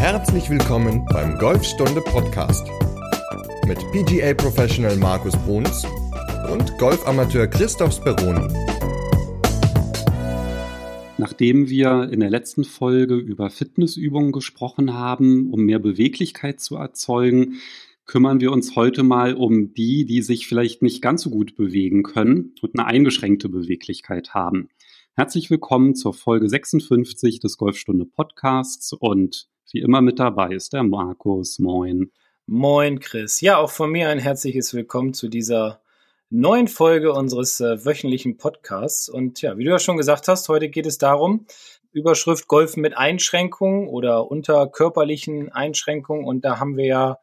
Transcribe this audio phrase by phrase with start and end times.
[0.00, 2.66] Herzlich willkommen beim Golfstunde Podcast
[3.66, 5.84] mit PGA Professional Markus Bruns
[6.50, 8.50] und Golfamateur Christoph Speroni.
[11.18, 17.60] Nachdem wir in der letzten Folge über Fitnessübungen gesprochen haben, um mehr Beweglichkeit zu erzeugen,
[18.06, 22.04] kümmern wir uns heute mal um die, die sich vielleicht nicht ganz so gut bewegen
[22.04, 24.70] können und eine eingeschränkte Beweglichkeit haben.
[25.14, 30.82] Herzlich willkommen zur Folge 56 des Golfstunde Podcasts und wie immer mit dabei ist der
[30.82, 31.58] Markus.
[31.58, 32.10] Moin.
[32.46, 33.40] Moin, Chris.
[33.40, 35.80] Ja, auch von mir ein herzliches Willkommen zu dieser
[36.30, 39.08] neuen Folge unseres äh, wöchentlichen Podcasts.
[39.08, 41.46] Und ja, wie du ja schon gesagt hast, heute geht es darum,
[41.92, 46.24] Überschrift Golfen mit Einschränkungen oder unter körperlichen Einschränkungen.
[46.24, 47.18] Und da haben wir ja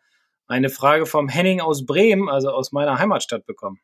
[0.48, 3.80] eine Frage vom Henning aus Bremen, also aus meiner Heimatstadt bekommen.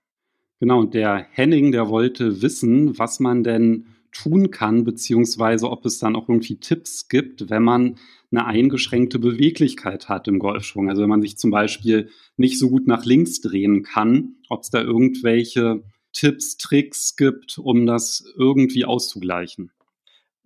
[0.59, 5.99] Genau, und der Henning, der wollte wissen, was man denn tun kann, beziehungsweise ob es
[5.99, 7.97] dann auch irgendwie Tipps gibt, wenn man
[8.31, 10.89] eine eingeschränkte Beweglichkeit hat im Golfschwung.
[10.89, 14.69] Also wenn man sich zum Beispiel nicht so gut nach links drehen kann, ob es
[14.69, 15.83] da irgendwelche
[16.13, 19.71] Tipps, Tricks gibt, um das irgendwie auszugleichen.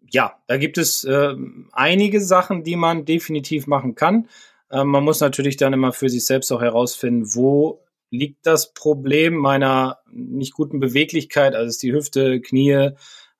[0.09, 1.35] Ja, da gibt es äh,
[1.73, 4.29] einige Sachen, die man definitiv machen kann.
[4.71, 9.35] Ähm, man muss natürlich dann immer für sich selbst auch herausfinden, wo liegt das Problem
[9.35, 12.91] meiner nicht guten Beweglichkeit, also ist die Hüfte, Knie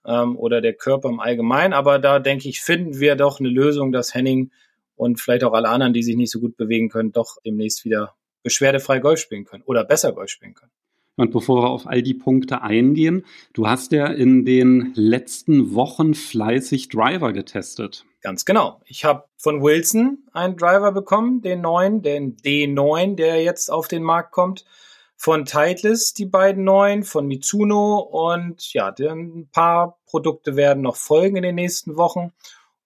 [0.08, 1.73] ähm, oder der Körper im Allgemeinen.
[1.73, 4.52] Aber da denke ich, finden wir doch eine Lösung, dass Henning
[4.95, 8.16] und vielleicht auch alle anderen, die sich nicht so gut bewegen können, doch demnächst wieder
[8.44, 10.72] beschwerdefrei Golf spielen können oder besser Golf spielen können.
[11.17, 16.13] Und bevor wir auf all die Punkte eingehen, du hast ja in den letzten Wochen
[16.13, 18.05] fleißig Driver getestet.
[18.22, 18.81] Ganz genau.
[18.85, 24.03] Ich habe von Wilson einen Driver bekommen, den neuen, den D9, der jetzt auf den
[24.03, 24.66] Markt kommt.
[25.16, 31.38] Von Titleist die beiden neuen, von Mitsuno und ja, ein paar Produkte werden noch folgen
[31.38, 32.31] in den nächsten Wochen.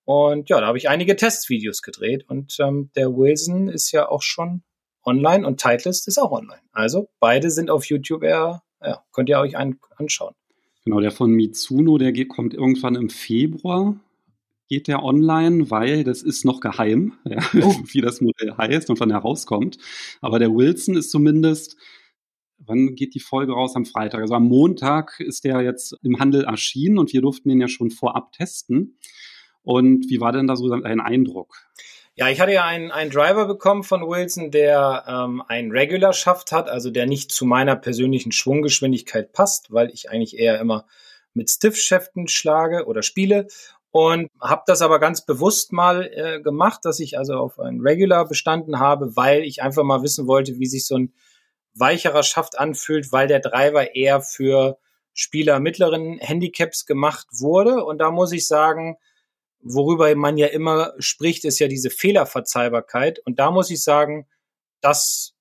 [0.04, 4.24] Und ja, da habe ich einige Testvideos gedreht und ähm, der Wilson ist ja auch
[4.24, 4.64] schon
[5.04, 6.62] online und Titleist ist auch online.
[6.72, 10.34] Also beide sind auf YouTube, eher, ja, könnt ihr euch an, anschauen.
[10.84, 13.96] Genau, der von Mitsuno, der kommt irgendwann im Februar
[14.72, 17.76] geht der online, weil das ist noch geheim, ja, oh.
[17.92, 19.78] wie das Modell heißt und wann er rauskommt.
[20.22, 21.76] Aber der Wilson ist zumindest,
[22.66, 23.76] wann geht die Folge raus?
[23.76, 24.22] Am Freitag.
[24.22, 27.92] Also am Montag ist der jetzt im Handel erschienen und wir durften den ja schon
[27.92, 28.98] vorab testen.
[29.64, 31.56] Und wie war denn da so dein Eindruck?
[32.16, 36.52] Ja, ich hatte ja einen, einen Driver bekommen von Wilson, der ähm, einen Regular Schaft
[36.52, 40.86] hat, also der nicht zu meiner persönlichen Schwunggeschwindigkeit passt, weil ich eigentlich eher immer
[41.34, 43.48] mit Stiff-Schäften schlage oder spiele
[43.92, 48.28] und habe das aber ganz bewusst mal äh, gemacht, dass ich also auf ein Regular
[48.28, 51.14] bestanden habe, weil ich einfach mal wissen wollte, wie sich so ein
[51.74, 54.78] weicherer Schaft anfühlt, weil der Driver eher für
[55.14, 57.84] Spieler mittleren Handicaps gemacht wurde.
[57.84, 58.98] Und da muss ich sagen,
[59.62, 63.20] worüber man ja immer spricht, ist ja diese Fehlerverzeihbarkeit.
[63.20, 64.28] Und da muss ich sagen,
[64.82, 65.34] das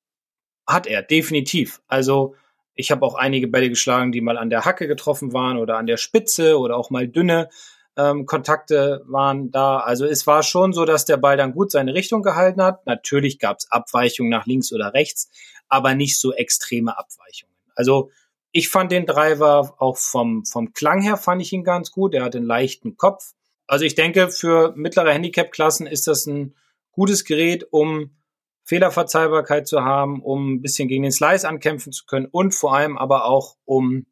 [0.67, 1.81] hat er definitiv.
[1.87, 2.35] Also
[2.75, 5.87] ich habe auch einige Bälle geschlagen, die mal an der Hacke getroffen waren oder an
[5.87, 7.49] der Spitze oder auch mal dünne
[7.97, 9.79] ähm, Kontakte waren da.
[9.79, 12.87] Also es war schon so, dass der Ball dann gut seine Richtung gehalten hat.
[12.87, 15.31] Natürlich gab es Abweichungen nach links oder rechts,
[15.71, 17.55] aber nicht so extreme Abweichungen.
[17.75, 18.11] Also
[18.53, 22.15] ich fand den Driver auch vom, vom Klang her fand ich ihn ganz gut.
[22.15, 23.33] Er hat einen leichten Kopf.
[23.67, 26.57] Also ich denke, für mittlere Handicap-Klassen ist das ein
[26.91, 28.17] gutes Gerät, um
[28.65, 32.99] Fehlerverzeihbarkeit zu haben, um ein bisschen gegen den Slice ankämpfen zu können und vor allem
[32.99, 34.07] aber auch, um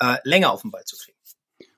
[0.00, 1.15] äh, länger auf den Ball zu kriegen.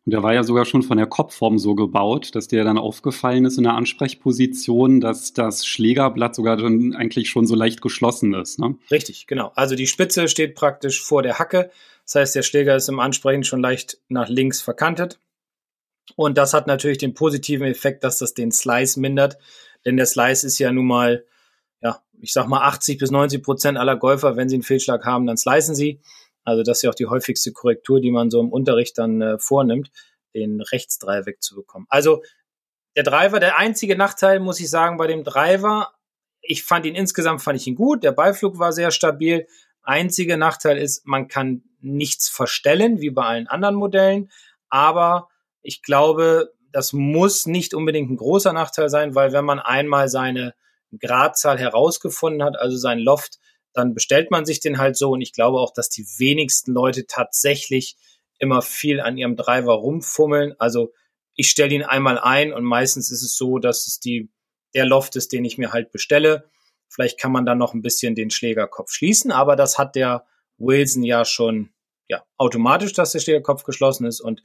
[0.09, 3.45] Und der war ja sogar schon von der Kopfform so gebaut, dass dir dann aufgefallen
[3.45, 8.59] ist in der Ansprechposition, dass das Schlägerblatt sogar dann eigentlich schon so leicht geschlossen ist.
[8.59, 8.79] Ne?
[8.91, 9.53] Richtig, genau.
[9.55, 11.71] Also die Spitze steht praktisch vor der Hacke.
[12.07, 15.21] Das heißt, der Schläger ist im Ansprechen schon leicht nach links verkantet.
[16.17, 19.37] Und das hat natürlich den positiven Effekt, dass das den Slice mindert.
[19.85, 21.27] Denn der Slice ist ja nun mal,
[21.83, 25.27] ja, ich sag mal 80 bis 90 Prozent aller Golfer, wenn sie einen Fehlschlag haben,
[25.27, 26.01] dann slicen sie.
[26.49, 29.39] Also das ist ja auch die häufigste Korrektur, die man so im Unterricht dann äh,
[29.39, 29.91] vornimmt,
[30.35, 31.87] den Rechtsdreier wegzubekommen.
[31.91, 32.23] Also
[32.97, 35.93] der Driver, der einzige Nachteil, muss ich sagen, bei dem Driver,
[36.41, 39.47] ich fand ihn insgesamt, fand ich ihn gut, der Beiflug war sehr stabil.
[39.83, 44.31] Einziger Nachteil ist, man kann nichts verstellen, wie bei allen anderen Modellen,
[44.69, 45.29] aber
[45.63, 50.55] ich glaube, das muss nicht unbedingt ein großer Nachteil sein, weil wenn man einmal seine
[50.99, 53.39] Gradzahl herausgefunden hat, also sein Loft,
[53.79, 55.11] dann bestellt man sich den halt so.
[55.11, 57.97] Und ich glaube auch, dass die wenigsten Leute tatsächlich
[58.39, 60.55] immer viel an ihrem Driver rumfummeln.
[60.59, 60.93] Also
[61.35, 64.31] ich stelle ihn einmal ein und meistens ist es so, dass es die,
[64.75, 66.51] der Loft ist, den ich mir halt bestelle.
[66.89, 70.27] Vielleicht kann man dann noch ein bisschen den Schlägerkopf schließen, aber das hat der
[70.57, 71.71] Wilson ja schon
[72.09, 74.43] ja, automatisch, dass der Schlägerkopf geschlossen ist und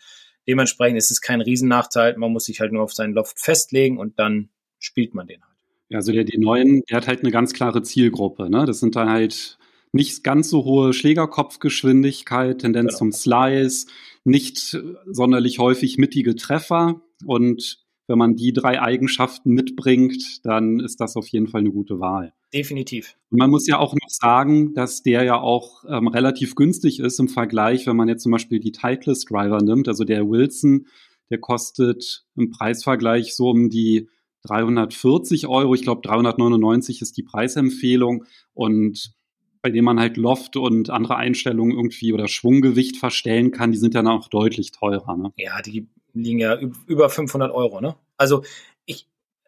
[0.47, 2.17] dementsprechend ist es kein Riesennachteil.
[2.17, 5.52] Man muss sich halt nur auf seinen Loft festlegen und dann spielt man den halt.
[5.93, 8.49] Also der D9, der hat halt eine ganz klare Zielgruppe.
[8.49, 8.65] Ne?
[8.65, 9.57] Das sind dann halt
[9.91, 12.97] nicht ganz so hohe Schlägerkopfgeschwindigkeit, Tendenz genau.
[12.97, 13.87] zum Slice,
[14.23, 21.15] nicht sonderlich häufig mittige Treffer und wenn man die drei Eigenschaften mitbringt, dann ist das
[21.15, 22.33] auf jeden Fall eine gute Wahl.
[22.53, 23.15] Definitiv.
[23.31, 27.19] Und man muss ja auch noch sagen, dass der ja auch ähm, relativ günstig ist
[27.19, 29.87] im Vergleich, wenn man jetzt zum Beispiel die Titleist Driver nimmt.
[29.87, 30.87] Also der Wilson,
[31.29, 34.09] der kostet im Preisvergleich so um die
[34.43, 35.73] 340 Euro.
[35.73, 38.25] Ich glaube, 399 ist die Preisempfehlung.
[38.53, 39.13] Und
[39.61, 43.95] bei dem man halt Loft und andere Einstellungen irgendwie oder Schwunggewicht verstellen kann, die sind
[43.95, 45.15] dann auch deutlich teurer.
[45.15, 45.31] Ne?
[45.37, 47.79] Ja, die liegen ja über 500 Euro.
[47.79, 47.95] Ne?
[48.17, 48.43] Also
[48.85, 49.07] ich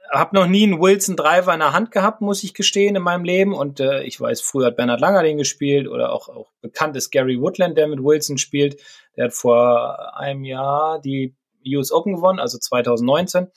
[0.10, 3.26] habe noch nie einen Wilson Driver in der Hand gehabt, muss ich gestehen, in meinem
[3.26, 3.54] Leben.
[3.54, 7.12] Und äh, ich weiß, früher hat Bernhard Langer den gespielt oder auch, auch bekannt ist
[7.12, 8.82] Gary Woodland, der mit Wilson spielt.
[9.18, 11.36] Der hat vor einem Jahr die
[11.68, 13.48] US Open gewonnen, also 2019.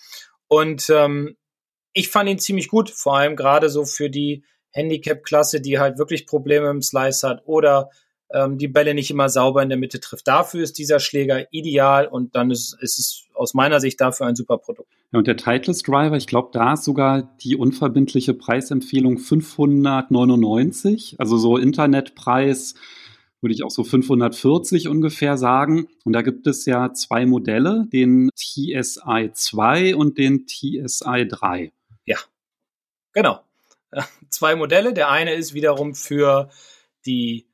[0.49, 1.37] Und ähm,
[1.93, 6.27] ich fand ihn ziemlich gut, vor allem gerade so für die Handicap-Klasse, die halt wirklich
[6.27, 7.91] Probleme im Slice hat oder
[8.31, 10.29] ähm, die Bälle nicht immer sauber in der Mitte trifft.
[10.29, 14.37] Dafür ist dieser Schläger ideal und dann ist, ist es aus meiner Sicht dafür ein
[14.37, 14.93] super Produkt.
[15.13, 21.39] Ja, und der Titleist Driver, ich glaube, da ist sogar die unverbindliche Preisempfehlung 599, also
[21.39, 22.75] so Internetpreis
[23.41, 25.89] würde ich auch so 540 ungefähr sagen.
[26.05, 31.73] Und da gibt es ja zwei Modelle, den TSI 2 und den TSI 3.
[32.05, 32.19] Ja,
[33.13, 33.41] genau.
[34.31, 34.93] zwei Modelle.
[34.93, 36.51] Der eine ist wiederum für
[37.07, 37.47] die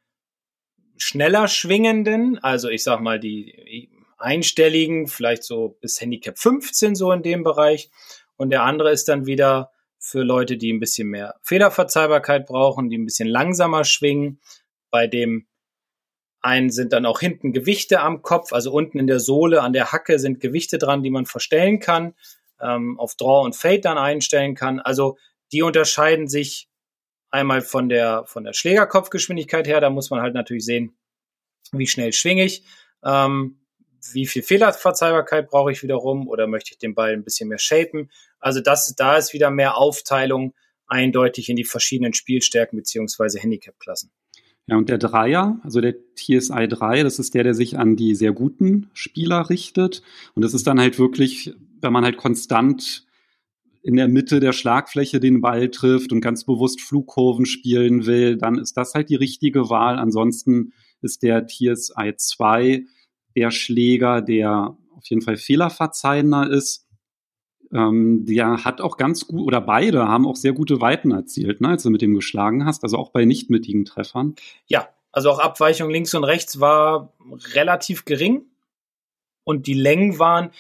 [0.97, 7.23] schneller schwingenden, also ich sag mal die einstelligen, vielleicht so bis Handicap 15 so in
[7.23, 7.91] dem Bereich.
[8.37, 12.99] Und der andere ist dann wieder für Leute, die ein bisschen mehr Fehlerverzeihbarkeit brauchen, die
[12.99, 14.41] ein bisschen langsamer schwingen.
[14.91, 15.47] Bei dem
[16.45, 19.93] einen sind dann auch hinten Gewichte am Kopf, also unten in der Sohle, an der
[19.93, 22.15] Hacke sind Gewichte dran, die man verstellen kann,
[22.61, 24.79] ähm, auf Draw und Fade dann einstellen kann.
[24.79, 25.17] Also
[25.53, 26.69] die unterscheiden sich
[27.31, 29.81] einmal von der, von der Schlägerkopfgeschwindigkeit her.
[29.81, 30.95] Da muss man halt natürlich sehen,
[31.73, 32.65] wie schnell schwinge ich,
[33.03, 33.61] ähm,
[34.13, 38.11] wie viel Fehlerverzeihbarkeit brauche ich wiederum oder möchte ich den Ball ein bisschen mehr shapen.
[38.39, 40.53] Also das, da ist wieder mehr Aufteilung
[40.87, 44.13] eindeutig in die verschiedenen Spielstärken beziehungsweise Handicap-Klassen.
[44.67, 48.15] Ja, und der Dreier, also der TSI 3, das ist der, der sich an die
[48.15, 50.03] sehr guten Spieler richtet.
[50.35, 53.07] Und das ist dann halt wirklich, wenn man halt konstant
[53.83, 58.57] in der Mitte der Schlagfläche den Ball trifft und ganz bewusst Flugkurven spielen will, dann
[58.57, 59.99] ist das halt die richtige Wahl.
[59.99, 60.73] Ansonsten
[61.03, 62.85] ist der TSI 2
[63.37, 66.84] der Schläger, der auf jeden Fall fehlerverzeihender ist.
[67.73, 71.69] Ähm, der hat auch ganz gut, oder beide haben auch sehr gute Weiten erzielt, ne,
[71.69, 74.35] als du mit dem geschlagen hast, also auch bei nicht mittigen Treffern.
[74.67, 77.13] Ja, also auch Abweichung links und rechts war
[77.55, 78.47] relativ gering.
[79.45, 80.51] Und die Längen waren,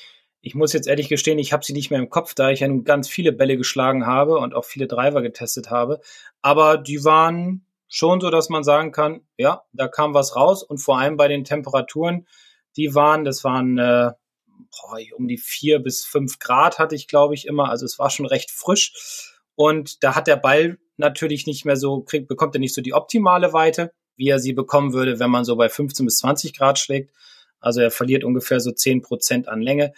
[0.40, 2.68] ich muss jetzt ehrlich gestehen, ich habe sie nicht mehr im Kopf, da ich ja
[2.68, 6.00] nun ganz viele Bälle geschlagen habe und auch viele Driver getestet habe.
[6.42, 10.62] Aber die waren schon so, dass man sagen kann, ja, da kam was raus.
[10.62, 12.26] Und vor allem bei den Temperaturen,
[12.76, 14.12] die waren, das waren äh,
[14.70, 17.70] boah, um die vier bis fünf Grad hatte ich, glaube ich, immer.
[17.70, 19.32] Also es war schon recht frisch.
[19.54, 22.94] Und da hat der Ball natürlich nicht mehr so, kriegt, bekommt er nicht so die
[22.94, 26.78] optimale Weite, wie er sie bekommen würde, wenn man so bei 15 bis 20 Grad
[26.78, 27.12] schlägt.
[27.60, 29.92] Also er verliert ungefähr so 10 Prozent an Länge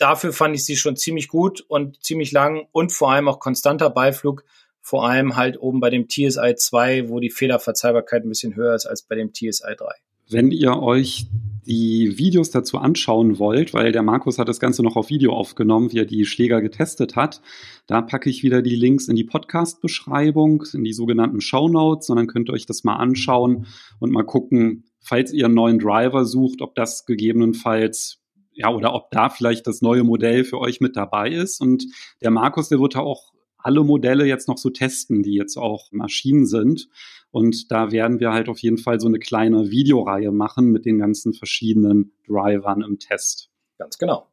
[0.00, 3.90] dafür fand ich sie schon ziemlich gut und ziemlich lang und vor allem auch konstanter
[3.90, 4.44] Beiflug.
[4.80, 8.86] Vor allem halt oben bei dem TSI 2, wo die Fehlerverzeihbarkeit ein bisschen höher ist
[8.86, 9.86] als bei dem TSI 3.
[10.30, 11.26] Wenn ihr euch
[11.66, 15.92] die Videos dazu anschauen wollt, weil der Markus hat das Ganze noch auf Video aufgenommen,
[15.92, 17.42] wie er die Schläger getestet hat,
[17.86, 22.16] da packe ich wieder die Links in die Podcast-Beschreibung, in die sogenannten Show Notes, und
[22.16, 23.66] dann könnt ihr euch das mal anschauen
[23.98, 28.20] und mal gucken, falls ihr einen neuen Driver sucht, ob das gegebenenfalls
[28.52, 31.60] ja, oder ob da vielleicht das neue Modell für euch mit dabei ist.
[31.60, 31.86] Und
[32.20, 33.32] der Markus, der wird da auch
[33.62, 36.88] alle Modelle jetzt noch so testen, die jetzt auch Maschinen sind.
[37.30, 40.98] Und da werden wir halt auf jeden Fall so eine kleine Videoreihe machen mit den
[40.98, 43.50] ganzen verschiedenen Drivern im Test.
[43.78, 44.28] Ganz genau.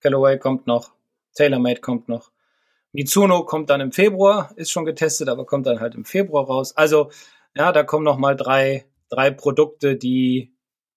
[0.00, 0.92] Callaway kommt noch,
[1.34, 2.30] TaylorMade kommt noch.
[2.92, 6.76] Mitsuno kommt dann im Februar, ist schon getestet, aber kommt dann halt im Februar raus.
[6.76, 7.10] Also,
[7.54, 10.54] ja, da kommen noch mal drei, drei Produkte, die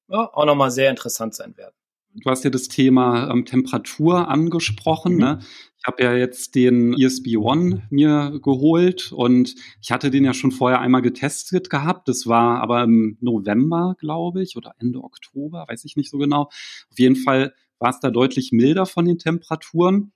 [0.09, 1.75] ja, auch noch mal sehr interessant sein werden
[2.15, 5.13] du hast ja das Thema ähm, Temperatur angesprochen.
[5.13, 5.19] Mhm.
[5.19, 5.39] Ne?
[5.77, 10.51] Ich habe ja jetzt den ESB One mir geholt und ich hatte den ja schon
[10.51, 12.07] vorher einmal getestet gehabt.
[12.07, 16.43] Das war aber im November, glaube ich, oder Ende Oktober, weiß ich nicht so genau.
[16.43, 20.11] Auf jeden Fall war es da deutlich milder von den Temperaturen.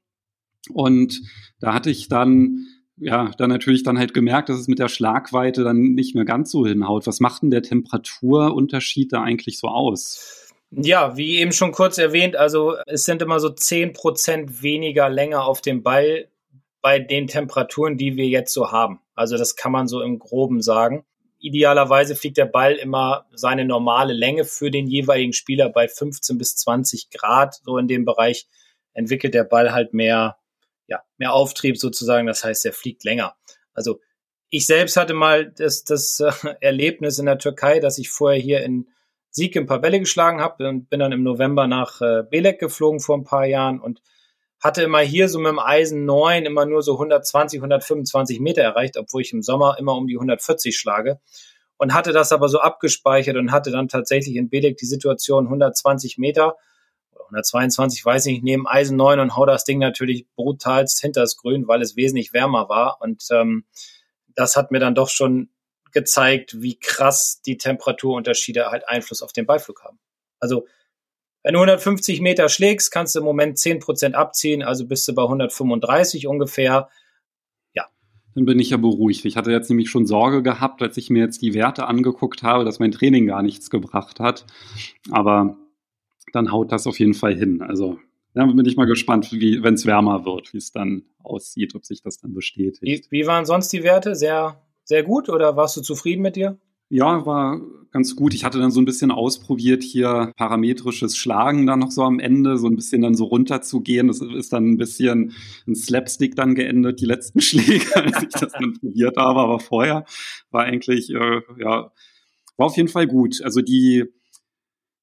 [0.73, 1.21] Und
[1.59, 2.65] da hatte ich dann
[3.01, 6.51] ja, dann natürlich dann halt gemerkt, dass es mit der Schlagweite dann nicht mehr ganz
[6.51, 7.07] so hinhaut.
[7.07, 10.48] Was macht denn der Temperaturunterschied da eigentlich so aus?
[10.71, 15.41] Ja, wie eben schon kurz erwähnt, also es sind immer so zehn Prozent weniger Länge
[15.41, 16.27] auf dem Ball
[16.81, 19.01] bei den Temperaturen, die wir jetzt so haben.
[19.15, 21.05] Also das kann man so im Groben sagen.
[21.39, 26.55] Idealerweise fliegt der Ball immer seine normale Länge für den jeweiligen Spieler bei 15 bis
[26.57, 27.55] 20 Grad.
[27.63, 28.47] So in dem Bereich
[28.93, 30.37] entwickelt der Ball halt mehr,
[30.87, 32.27] ja, mehr Auftrieb sozusagen.
[32.27, 33.35] Das heißt, er fliegt länger.
[33.73, 33.99] Also
[34.49, 38.63] ich selbst hatte mal das, das äh, Erlebnis in der Türkei, dass ich vorher hier
[38.63, 38.87] in
[39.31, 42.99] Sieg ein paar Bälle geschlagen habe und bin dann im November nach äh, Belek geflogen
[42.99, 44.01] vor ein paar Jahren und
[44.61, 48.97] hatte immer hier so mit dem Eisen 9 immer nur so 120, 125 Meter erreicht,
[48.97, 51.19] obwohl ich im Sommer immer um die 140 schlage.
[51.77, 56.17] Und hatte das aber so abgespeichert und hatte dann tatsächlich in Belek die Situation 120
[56.17, 56.57] Meter
[57.13, 61.21] oder 122, weiß ich nicht, neben Eisen 9 und hau das Ding natürlich brutalst hinter
[61.21, 62.97] das Grün, weil es wesentlich wärmer war.
[62.99, 63.63] Und ähm,
[64.35, 65.49] das hat mir dann doch schon
[65.91, 69.99] gezeigt, wie krass die Temperaturunterschiede halt Einfluss auf den Beiflug haben.
[70.39, 70.65] Also
[71.43, 75.13] wenn du 150 Meter schlägst, kannst du im Moment 10 Prozent abziehen, also bist du
[75.13, 76.89] bei 135 ungefähr.
[77.73, 77.85] Ja.
[78.35, 79.23] Dann bin ich ja beruhigt.
[79.25, 82.65] Ich hatte jetzt nämlich schon Sorge gehabt, als ich mir jetzt die Werte angeguckt habe,
[82.65, 84.45] dass mein Training gar nichts gebracht hat.
[85.11, 85.57] Aber
[86.33, 87.61] dann haut das auf jeden Fall hin.
[87.61, 87.99] Also
[88.35, 91.85] ja, bin ich mal gespannt, wie, wenn es wärmer wird, wie es dann aussieht, ob
[91.85, 92.81] sich das dann bestätigt.
[93.09, 94.15] Wie, wie waren sonst die Werte?
[94.15, 96.57] Sehr, sehr gut oder warst du zufrieden mit dir?
[96.89, 98.33] Ja, war ganz gut.
[98.33, 102.57] Ich hatte dann so ein bisschen ausprobiert, hier parametrisches Schlagen dann noch so am Ende,
[102.57, 104.07] so ein bisschen dann so runterzugehen.
[104.07, 105.33] Das ist dann ein bisschen
[105.67, 109.39] ein Slapstick dann geendet, die letzten Schläge, als ich das dann probiert habe.
[109.39, 110.05] Aber vorher
[110.49, 111.91] war eigentlich, äh, ja,
[112.57, 113.43] war auf jeden Fall gut.
[113.43, 114.05] Also die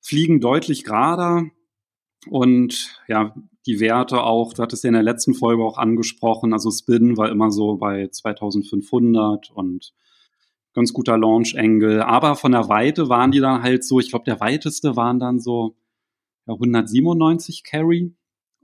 [0.01, 1.49] fliegen deutlich gerader
[2.29, 3.35] und ja,
[3.67, 7.31] die Werte auch, du hattest ja in der letzten Folge auch angesprochen, also Spin war
[7.31, 9.93] immer so bei 2500 und
[10.77, 12.07] ganz guter Launch Angle.
[12.07, 15.41] Aber von der Weite waren die dann halt so, ich glaube, der weiteste waren dann
[15.41, 15.75] so
[16.47, 18.15] ja, 197 Carry.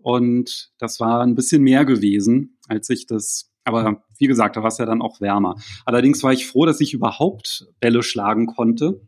[0.03, 4.69] Und das war ein bisschen mehr gewesen, als ich das, aber wie gesagt, da war
[4.69, 5.57] es ja dann auch wärmer.
[5.85, 9.01] Allerdings war ich froh, dass ich überhaupt Bälle schlagen konnte,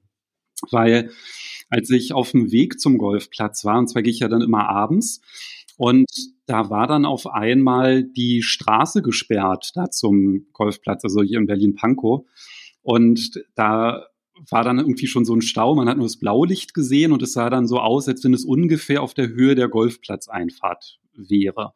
[0.70, 1.10] weil
[1.74, 4.68] als ich auf dem Weg zum Golfplatz war, und zwar gehe ich ja dann immer
[4.68, 5.20] abends,
[5.76, 6.08] und
[6.46, 12.24] da war dann auf einmal die Straße gesperrt da zum Golfplatz, also hier in Berlin-Pankow.
[12.82, 14.06] Und da
[14.50, 17.32] war dann irgendwie schon so ein Stau, man hat nur das Blaulicht gesehen und es
[17.32, 21.72] sah dann so aus, als wenn es ungefähr auf der Höhe der Golfplatzeinfahrt wäre.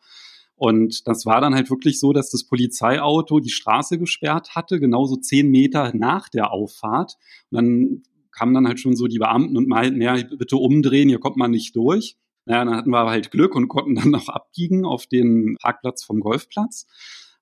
[0.54, 5.16] Und das war dann halt wirklich so, dass das Polizeiauto die Straße gesperrt hatte, genauso
[5.16, 7.16] zehn Meter nach der Auffahrt.
[7.50, 8.02] Und dann
[8.38, 11.50] kamen dann halt schon so die Beamten und meinten, ja, bitte umdrehen, hier kommt man
[11.50, 12.16] nicht durch.
[12.44, 16.20] Naja, dann hatten wir halt Glück und konnten dann noch abbiegen auf den Parkplatz vom
[16.20, 16.86] Golfplatz.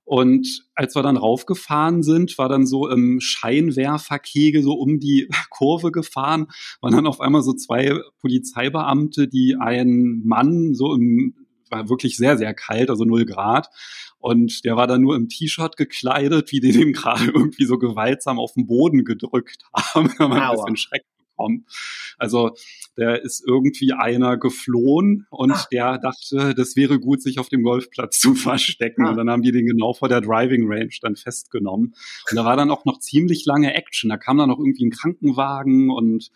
[0.05, 5.91] Und als wir dann raufgefahren sind, war dann so im Scheinwerferkegel so um die Kurve
[5.91, 6.47] gefahren,
[6.81, 11.35] waren dann auf einmal so zwei Polizeibeamte, die einen Mann so im
[11.71, 13.69] war wirklich sehr, sehr kalt, also null Grad.
[14.19, 18.39] Und der war dann nur im T-Shirt gekleidet, wie die dem gerade irgendwie so gewaltsam
[18.39, 20.13] auf den Boden gedrückt haben.
[20.19, 21.05] Da war ein bisschen Schreck
[21.37, 21.67] bekommen.
[22.19, 22.53] Also
[22.97, 25.67] der ist irgendwie einer geflohen und ah.
[25.71, 29.05] der dachte, das wäre gut, sich auf dem Golfplatz zu verstecken.
[29.05, 29.11] Ah.
[29.11, 31.95] Und dann haben die den genau vor der Driving Range dann festgenommen.
[32.31, 34.09] Und da war dann auch noch ziemlich lange Action.
[34.09, 36.31] Da kam dann noch irgendwie ein Krankenwagen und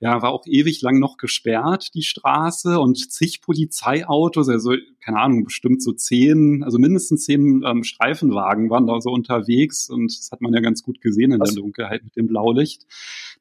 [0.00, 5.44] ja, war auch ewig lang noch gesperrt, die Straße und zig Polizeiautos, also keine Ahnung,
[5.44, 10.40] bestimmt so zehn, also mindestens zehn ähm, Streifenwagen waren da so unterwegs und das hat
[10.40, 11.50] man ja ganz gut gesehen in Was?
[11.50, 12.86] der Dunkelheit mit dem Blaulicht.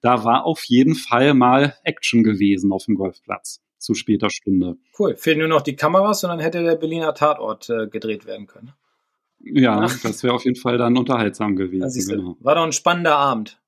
[0.01, 4.75] Da war auf jeden Fall mal Action gewesen auf dem Golfplatz zu später Stunde.
[4.97, 5.15] Cool.
[5.15, 8.73] Fehlen nur noch die Kameras und dann hätte der Berliner Tatort äh, gedreht werden können.
[9.39, 12.17] Ja, das wäre auf jeden Fall dann unterhaltsam gewesen.
[12.17, 12.35] Genau.
[12.41, 13.61] War doch ein spannender Abend.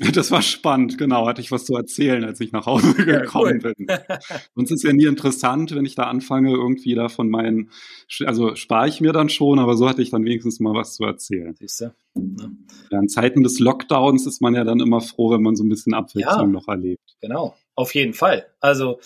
[0.14, 1.26] Das war spannend, genau.
[1.26, 3.74] Hatte ich was zu erzählen, als ich nach Hause gekommen ja, cool.
[3.76, 3.86] bin.
[4.54, 7.70] Sonst ist ja nie interessant, wenn ich da anfange, irgendwie da von meinen,
[8.24, 11.04] also spare ich mir dann schon, aber so hatte ich dann wenigstens mal was zu
[11.04, 11.54] erzählen.
[11.54, 11.94] Siehst du?
[12.90, 12.98] Ja.
[12.98, 15.94] in Zeiten des Lockdowns ist man ja dann immer froh, wenn man so ein bisschen
[15.94, 17.16] Abwechslung ja, noch erlebt.
[17.20, 18.46] Genau, auf jeden Fall.
[18.58, 18.98] Also,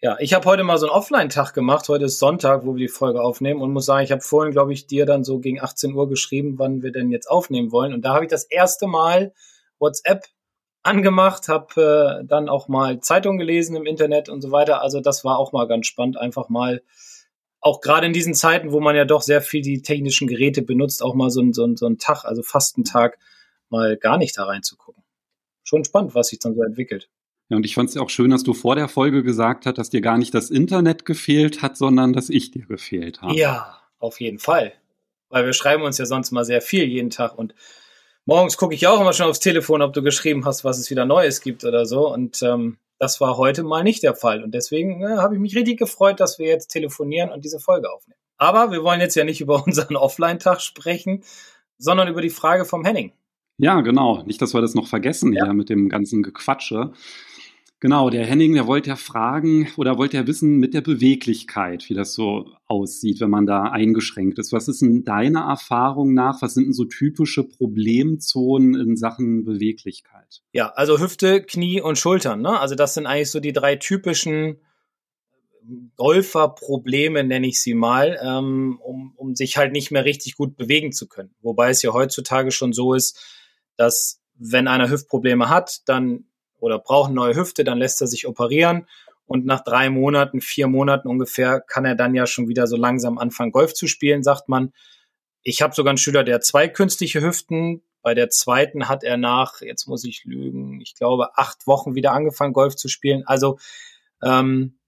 [0.00, 1.88] ja, ich habe heute mal so einen Offline-Tag gemacht.
[1.88, 4.72] Heute ist Sonntag, wo wir die Folge aufnehmen und muss sagen, ich habe vorhin, glaube
[4.72, 7.94] ich, dir dann so gegen 18 Uhr geschrieben, wann wir denn jetzt aufnehmen wollen.
[7.94, 9.32] Und da habe ich das erste Mal
[9.78, 10.24] WhatsApp
[10.82, 14.82] angemacht, habe äh, dann auch mal Zeitung gelesen im Internet und so weiter.
[14.82, 16.82] Also das war auch mal ganz spannend, einfach mal
[17.60, 21.02] auch gerade in diesen Zeiten, wo man ja doch sehr viel die technischen Geräte benutzt,
[21.02, 23.18] auch mal so ein, so so ein Tag, also fast einen Tag,
[23.70, 25.02] mal gar nicht da reinzugucken.
[25.62, 27.08] Schon spannend, was sich dann so entwickelt.
[27.48, 29.90] Ja, und ich fand es auch schön, dass du vor der Folge gesagt hast, dass
[29.90, 33.34] dir gar nicht das Internet gefehlt hat, sondern dass ich dir gefehlt habe.
[33.34, 34.72] Ja, auf jeden Fall.
[35.30, 37.54] Weil wir schreiben uns ja sonst mal sehr viel jeden Tag und
[38.26, 41.04] morgens gucke ich auch immer schon aufs Telefon, ob du geschrieben hast, was es wieder
[41.04, 42.12] Neues gibt oder so.
[42.12, 44.42] Und ähm, das war heute mal nicht der Fall.
[44.42, 47.92] Und deswegen äh, habe ich mich richtig gefreut, dass wir jetzt telefonieren und diese Folge
[47.92, 48.18] aufnehmen.
[48.36, 51.22] Aber wir wollen jetzt ja nicht über unseren Offline-Tag sprechen,
[51.78, 53.12] sondern über die Frage vom Henning.
[53.58, 54.22] Ja, genau.
[54.24, 55.44] Nicht, dass wir das noch vergessen ja.
[55.44, 56.92] hier mit dem ganzen Gequatsche.
[57.84, 61.92] Genau, der Henning, der wollte ja fragen oder wollte ja wissen mit der Beweglichkeit, wie
[61.92, 64.54] das so aussieht, wenn man da eingeschränkt ist.
[64.54, 70.40] Was ist denn deiner Erfahrung nach, was sind denn so typische Problemzonen in Sachen Beweglichkeit?
[70.54, 72.40] Ja, also Hüfte, Knie und Schultern.
[72.40, 72.58] Ne?
[72.58, 74.62] Also das sind eigentlich so die drei typischen
[75.96, 80.92] Golferprobleme, nenne ich sie mal, ähm, um, um sich halt nicht mehr richtig gut bewegen
[80.92, 81.34] zu können.
[81.42, 83.22] Wobei es ja heutzutage schon so ist,
[83.76, 86.24] dass wenn einer Hüftprobleme hat, dann
[86.64, 88.86] oder braucht eine neue Hüfte, dann lässt er sich operieren
[89.26, 93.18] und nach drei Monaten, vier Monaten ungefähr kann er dann ja schon wieder so langsam
[93.18, 94.72] anfangen, Golf zu spielen, sagt man.
[95.42, 97.82] Ich habe sogar einen Schüler, der zwei künstliche Hüften.
[98.02, 102.12] Bei der zweiten hat er nach, jetzt muss ich lügen, ich glaube, acht Wochen wieder
[102.12, 103.24] angefangen, Golf zu spielen.
[103.26, 103.58] Also
[104.22, 104.78] ähm,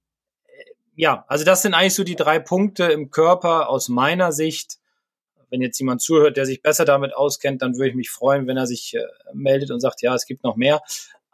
[0.94, 4.78] ja, also das sind eigentlich so die drei Punkte im Körper aus meiner Sicht.
[5.48, 8.56] Wenn jetzt jemand zuhört, der sich besser damit auskennt, dann würde ich mich freuen, wenn
[8.56, 9.02] er sich äh,
[9.32, 10.82] meldet und sagt, ja, es gibt noch mehr.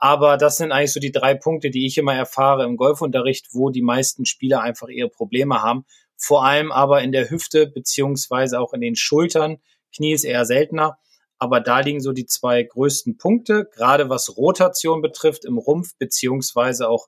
[0.05, 3.71] Aber das sind eigentlich so die drei Punkte, die ich immer erfahre im Golfunterricht, wo
[3.71, 5.85] die meisten Spieler einfach ihre Probleme haben.
[6.17, 9.59] Vor allem aber in der Hüfte beziehungsweise auch in den Schultern.
[9.95, 10.99] Knie ist eher seltener.
[11.39, 16.89] Aber da liegen so die zwei größten Punkte, gerade was Rotation betrifft im Rumpf beziehungsweise
[16.89, 17.07] auch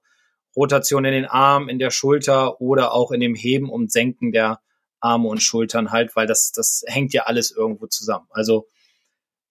[0.55, 4.61] Rotation in den Arm, in der Schulter oder auch in dem Heben und Senken der
[5.01, 8.29] Arme und Schultern halt, weil das, das hängt ja alles irgendwo zusammen.
[8.31, 8.69] Also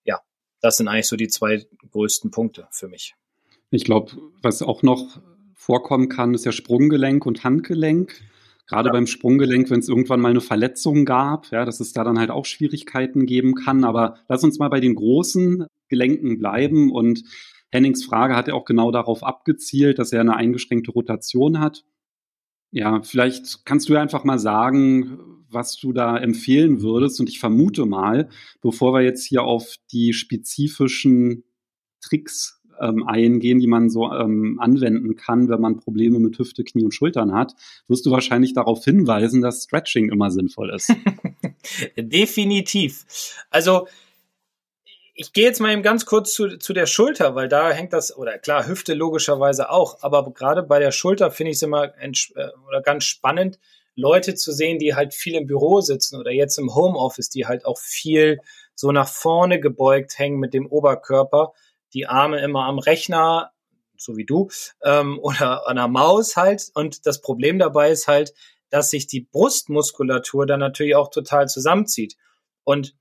[0.05, 0.21] ja,
[0.61, 3.15] das sind eigentlich so die zwei größten Punkte für mich.
[3.73, 4.11] Ich glaube,
[4.43, 5.19] was auch noch
[5.55, 8.21] vorkommen kann, ist ja Sprunggelenk und Handgelenk.
[8.67, 8.93] Gerade ja.
[8.93, 12.29] beim Sprunggelenk, wenn es irgendwann mal eine Verletzung gab, ja, dass es da dann halt
[12.29, 13.83] auch Schwierigkeiten geben kann.
[13.83, 16.91] Aber lass uns mal bei den großen Gelenken bleiben.
[16.91, 17.23] Und
[17.71, 21.83] Hennings Frage hat ja auch genau darauf abgezielt, dass er eine eingeschränkte Rotation hat.
[22.69, 25.17] Ja, vielleicht kannst du ja einfach mal sagen,
[25.49, 27.19] was du da empfehlen würdest.
[27.19, 28.29] Und ich vermute mal,
[28.61, 31.43] bevor wir jetzt hier auf die spezifischen
[32.01, 36.83] Tricks ähm, eingehen, die man so ähm, anwenden kann, wenn man Probleme mit Hüfte, Knie
[36.83, 37.55] und Schultern hat,
[37.87, 40.93] wirst du wahrscheinlich darauf hinweisen, dass Stretching immer sinnvoll ist.
[41.97, 43.05] Definitiv.
[43.49, 43.87] Also
[45.15, 48.15] ich gehe jetzt mal eben ganz kurz zu, zu der Schulter, weil da hängt das,
[48.17, 52.11] oder klar, Hüfte logischerweise auch, aber gerade bei der Schulter finde ich es immer äh,
[52.67, 53.59] oder ganz spannend,
[53.95, 57.65] Leute zu sehen, die halt viel im Büro sitzen oder jetzt im Homeoffice, die halt
[57.65, 58.39] auch viel
[58.75, 61.53] so nach vorne gebeugt hängen mit dem Oberkörper
[61.93, 63.51] die Arme immer am Rechner,
[63.97, 64.49] so wie du,
[64.83, 66.71] ähm, oder an der Maus halt.
[66.73, 68.33] Und das Problem dabei ist halt,
[68.69, 72.17] dass sich die Brustmuskulatur dann natürlich auch total zusammenzieht.
[72.63, 72.95] Und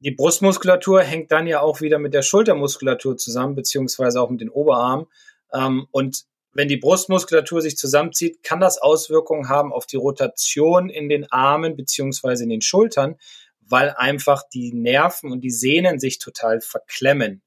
[0.00, 4.50] die Brustmuskulatur hängt dann ja auch wieder mit der Schultermuskulatur zusammen, beziehungsweise auch mit den
[4.50, 5.06] Oberarmen.
[5.52, 11.08] Ähm, und wenn die Brustmuskulatur sich zusammenzieht, kann das Auswirkungen haben auf die Rotation in
[11.08, 13.16] den Armen beziehungsweise in den Schultern,
[13.60, 17.42] weil einfach die Nerven und die Sehnen sich total verklemmen.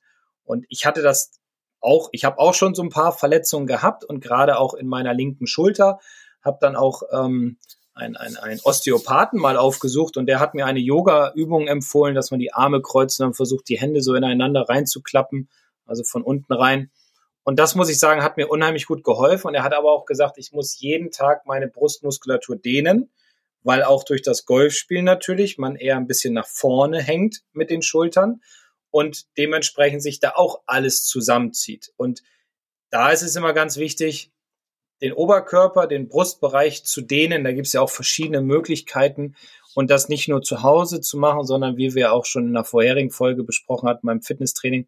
[0.50, 1.40] Und ich hatte das
[1.80, 5.14] auch, ich habe auch schon so ein paar Verletzungen gehabt und gerade auch in meiner
[5.14, 6.00] linken Schulter,
[6.42, 7.60] habe dann auch ähm,
[7.94, 12.40] ein, ein, ein Osteopathen mal aufgesucht und der hat mir eine Yoga-Übung empfohlen, dass man
[12.40, 15.50] die Arme kreuzt und dann versucht, die Hände so ineinander reinzuklappen,
[15.86, 16.90] also von unten rein.
[17.44, 19.50] Und das muss ich sagen, hat mir unheimlich gut geholfen.
[19.50, 23.12] Und er hat aber auch gesagt, ich muss jeden Tag meine Brustmuskulatur dehnen,
[23.62, 27.84] weil auch durch das Golfspiel natürlich man eher ein bisschen nach vorne hängt mit den
[27.84, 28.42] Schultern
[28.91, 31.93] und dementsprechend sich da auch alles zusammenzieht.
[31.97, 32.23] Und
[32.89, 34.32] da ist es immer ganz wichtig,
[35.02, 37.43] den Oberkörper, den Brustbereich zu dehnen.
[37.43, 39.36] Da gibt es ja auch verschiedene Möglichkeiten
[39.75, 42.65] und das nicht nur zu Hause zu machen, sondern wie wir auch schon in der
[42.65, 44.88] vorherigen Folge besprochen hatten beim Fitnesstraining,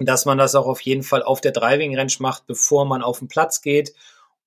[0.00, 3.18] dass man das auch auf jeden Fall auf der Driving Range macht, bevor man auf
[3.18, 3.94] den Platz geht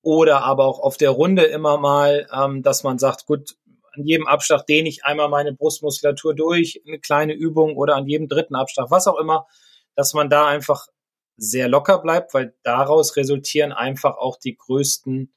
[0.02, 3.56] oder aber auch auf der Runde immer mal, ähm, dass man sagt, gut,
[3.96, 8.28] an jedem Abschlag dehne ich einmal meine Brustmuskulatur durch, eine kleine Übung oder an jedem
[8.28, 9.48] dritten Abschlag, was auch immer,
[9.96, 10.88] dass man da einfach
[11.38, 15.34] sehr locker bleibt, weil daraus resultieren einfach auch die größten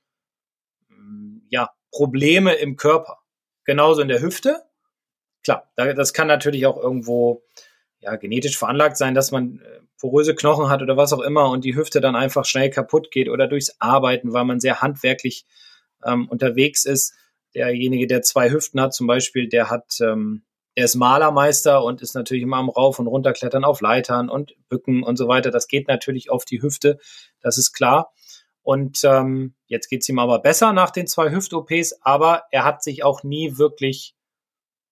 [0.88, 3.19] mm, ja, Probleme im Körper.
[3.64, 4.62] Genauso in der Hüfte.
[5.42, 7.42] Klar, das kann natürlich auch irgendwo
[8.01, 11.64] ja, genetisch veranlagt sein, dass man äh, poröse Knochen hat oder was auch immer und
[11.64, 15.47] die Hüfte dann einfach schnell kaputt geht oder durchs Arbeiten, weil man sehr handwerklich
[16.05, 17.14] ähm, unterwegs ist
[17.57, 20.45] derjenige, der zwei Hüften hat, zum Beispiel, der hat, ähm,
[20.77, 25.03] der ist Malermeister und ist natürlich immer am Rauf- und Runterklettern auf Leitern und Bücken
[25.03, 25.51] und so weiter.
[25.51, 26.99] Das geht natürlich auf die Hüfte,
[27.40, 28.12] das ist klar.
[28.62, 33.05] Und ähm, jetzt geht's ihm aber besser nach den zwei Hüft-OPs, aber er hat sich
[33.05, 34.16] auch nie wirklich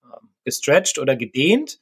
[0.04, 1.80] ähm, gestretched oder gedehnt.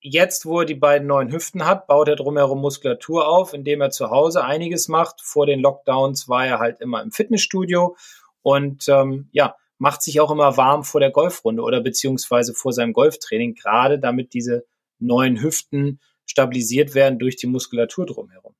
[0.00, 3.90] Jetzt, wo er die beiden neuen Hüften hat, baut er drumherum Muskulatur auf, indem er
[3.90, 5.20] zu Hause einiges macht.
[5.20, 7.96] Vor den Lockdowns war er halt immer im Fitnessstudio
[8.42, 12.92] und ähm, ja, macht sich auch immer warm vor der Golfrunde oder beziehungsweise vor seinem
[12.92, 14.64] Golftraining, gerade damit diese
[14.98, 18.54] neuen Hüften stabilisiert werden durch die Muskulatur drumherum.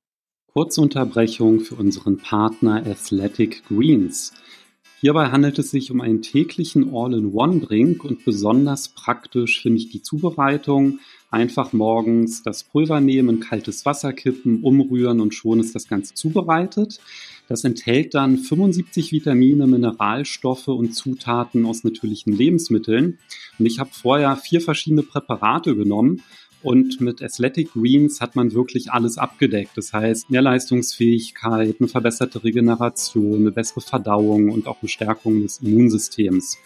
[0.47, 4.33] Kurze Unterbrechung für unseren Partner Athletic Greens.
[4.99, 10.99] Hierbei handelt es sich um einen täglichen All-in-One-Drink und besonders praktisch finde ich die Zubereitung.
[11.29, 17.01] Einfach morgens das Pulver nehmen, kaltes Wasser kippen, umrühren und schon ist das Ganze zubereitet.
[17.49, 23.19] Das enthält dann 75 Vitamine, Mineralstoffe und Zutaten aus natürlichen Lebensmitteln.
[23.59, 26.21] Und ich habe vorher vier verschiedene Präparate genommen
[26.63, 29.71] und mit Athletic Greens hat man wirklich alles abgedeckt.
[29.75, 35.59] Das heißt, mehr Leistungsfähigkeit, eine verbesserte Regeneration, eine bessere Verdauung und auch eine Stärkung des
[35.59, 36.57] Immunsystems.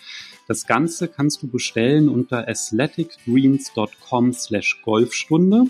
[0.48, 5.66] Das Ganze kannst du bestellen unter athleticgreens.com slash Golfstunde.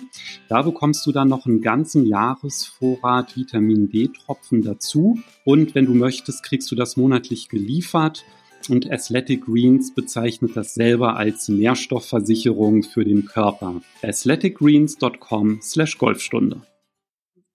[0.49, 5.19] Da bekommst du dann noch einen ganzen Jahresvorrat Vitamin D-Tropfen dazu.
[5.45, 8.23] Und wenn du möchtest, kriegst du das monatlich geliefert
[8.69, 13.81] und Athletic Greens bezeichnet das selber als Nährstoffversicherung für den Körper.
[14.03, 16.61] athleticgreens.com slash Golfstunde.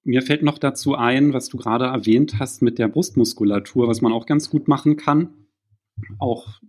[0.05, 4.13] Mir fällt noch dazu ein, was du gerade erwähnt hast mit der Brustmuskulatur, was man
[4.13, 5.31] auch ganz gut machen kann.
[6.19, 6.61] Auch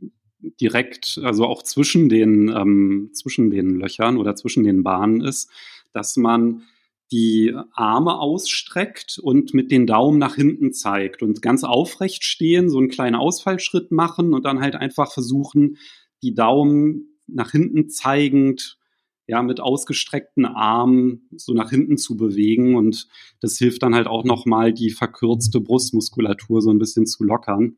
[0.61, 5.49] direkt, also auch zwischen den, ähm, zwischen den Löchern oder zwischen den Bahnen ist,
[5.93, 6.63] dass man
[7.11, 12.79] die Arme ausstreckt und mit den Daumen nach hinten zeigt und ganz aufrecht stehen, so
[12.79, 15.77] einen kleinen Ausfallschritt machen und dann halt einfach versuchen,
[16.21, 18.77] die Daumen nach hinten zeigend,
[19.25, 23.07] ja, mit ausgestreckten Armen so nach hinten zu bewegen und
[23.41, 27.75] das hilft dann halt auch nochmal die verkürzte Brustmuskulatur so ein bisschen zu lockern.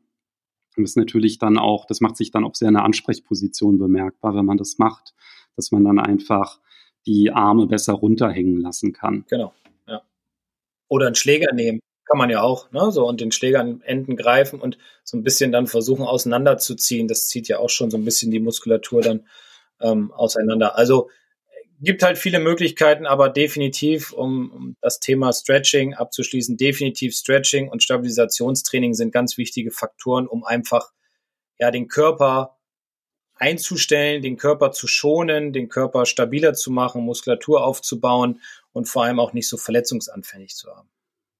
[0.80, 4.34] Und das natürlich dann auch, das macht sich dann auch sehr in der Ansprechposition bemerkbar,
[4.34, 5.14] wenn man das macht,
[5.56, 6.58] dass man dann einfach
[7.06, 9.24] die Arme besser runterhängen lassen kann.
[9.28, 9.52] Genau,
[9.86, 10.02] ja.
[10.88, 12.90] Oder einen Schläger nehmen, kann man ja auch, ne?
[12.90, 17.06] So und den Schläger an Enden greifen und so ein bisschen dann versuchen auseinanderzuziehen.
[17.08, 19.26] Das zieht ja auch schon so ein bisschen die Muskulatur dann
[19.80, 20.76] ähm, auseinander.
[20.76, 21.10] Also
[21.80, 27.82] gibt halt viele Möglichkeiten, aber definitiv, um, um das Thema Stretching abzuschließen, definitiv Stretching und
[27.82, 30.92] Stabilisationstraining sind ganz wichtige Faktoren, um einfach
[31.58, 32.58] ja den Körper
[33.34, 38.40] einzustellen, den Körper zu schonen, den Körper stabiler zu machen, Muskulatur aufzubauen
[38.72, 40.88] und vor allem auch nicht so verletzungsanfällig zu haben.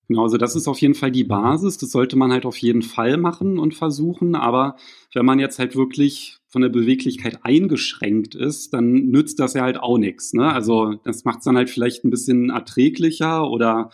[0.09, 1.79] Genau, also das ist auf jeden Fall die Basis.
[1.79, 4.35] Das sollte man halt auf jeden Fall machen und versuchen.
[4.35, 4.76] Aber
[5.12, 9.78] wenn man jetzt halt wirklich von der Beweglichkeit eingeschränkt ist, dann nützt das ja halt
[9.78, 10.32] auch nichts.
[10.34, 10.52] Ne?
[10.52, 13.90] Also das macht es dann halt vielleicht ein bisschen erträglicher oder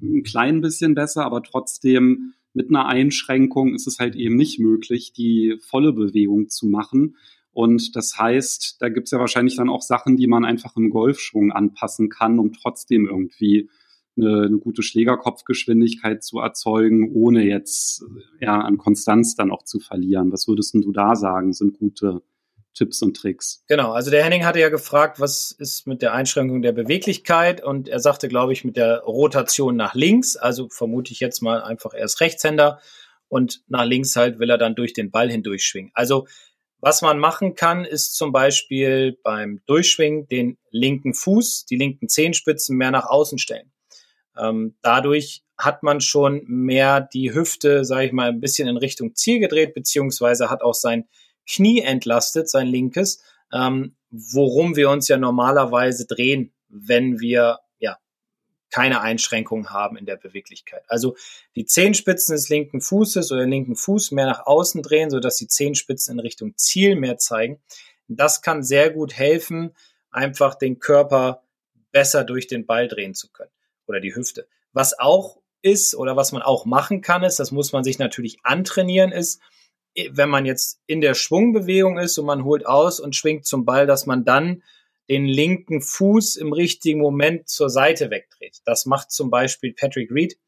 [0.00, 5.12] ein klein bisschen besser, aber trotzdem mit einer Einschränkung ist es halt eben nicht möglich,
[5.12, 7.16] die volle Bewegung zu machen.
[7.50, 10.90] Und das heißt, da gibt es ja wahrscheinlich dann auch Sachen, die man einfach im
[10.90, 13.68] Golfschwung anpassen kann, um trotzdem irgendwie
[14.18, 18.04] eine, eine gute Schlägerkopfgeschwindigkeit zu erzeugen, ohne jetzt
[18.40, 20.32] ja an Konstanz dann auch zu verlieren.
[20.32, 22.22] Was würdest du da sagen, sind gute
[22.74, 23.64] Tipps und Tricks?
[23.68, 27.88] Genau, also der Henning hatte ja gefragt, was ist mit der Einschränkung der Beweglichkeit und
[27.88, 31.94] er sagte, glaube ich, mit der Rotation nach links, also vermute ich jetzt mal einfach
[31.94, 32.80] erst Rechtshänder
[33.28, 35.90] und nach links halt will er dann durch den Ball hindurch schwingen.
[35.94, 36.26] Also
[36.80, 42.76] was man machen kann, ist zum Beispiel beim Durchschwingen den linken Fuß, die linken Zehenspitzen
[42.76, 43.72] mehr nach außen stellen.
[44.40, 49.14] Ähm, dadurch hat man schon mehr die Hüfte, sage ich mal, ein bisschen in Richtung
[49.14, 51.08] Ziel gedreht, beziehungsweise hat auch sein
[51.48, 53.22] Knie entlastet, sein linkes,
[53.52, 57.58] ähm, worum wir uns ja normalerweise drehen, wenn wir
[58.70, 60.82] keine Einschränkungen haben in der Beweglichkeit.
[60.88, 61.16] Also
[61.56, 65.48] die Zehenspitzen des linken Fußes oder den linken Fuß mehr nach außen drehen, sodass die
[65.48, 67.60] Zehenspitzen in Richtung Ziel mehr zeigen.
[68.08, 69.74] Das kann sehr gut helfen,
[70.10, 71.42] einfach den Körper
[71.92, 73.50] besser durch den Ball drehen zu können
[73.88, 74.46] oder die Hüfte.
[74.72, 78.38] Was auch ist oder was man auch machen kann, ist, das muss man sich natürlich
[78.44, 79.40] antrainieren, ist,
[80.12, 83.86] wenn man jetzt in der Schwungbewegung ist und man holt aus und schwingt zum Ball,
[83.86, 84.62] dass man dann
[85.08, 88.58] den linken Fuß im richtigen Moment zur Seite wegdreht.
[88.64, 90.38] Das macht zum Beispiel Patrick Reed.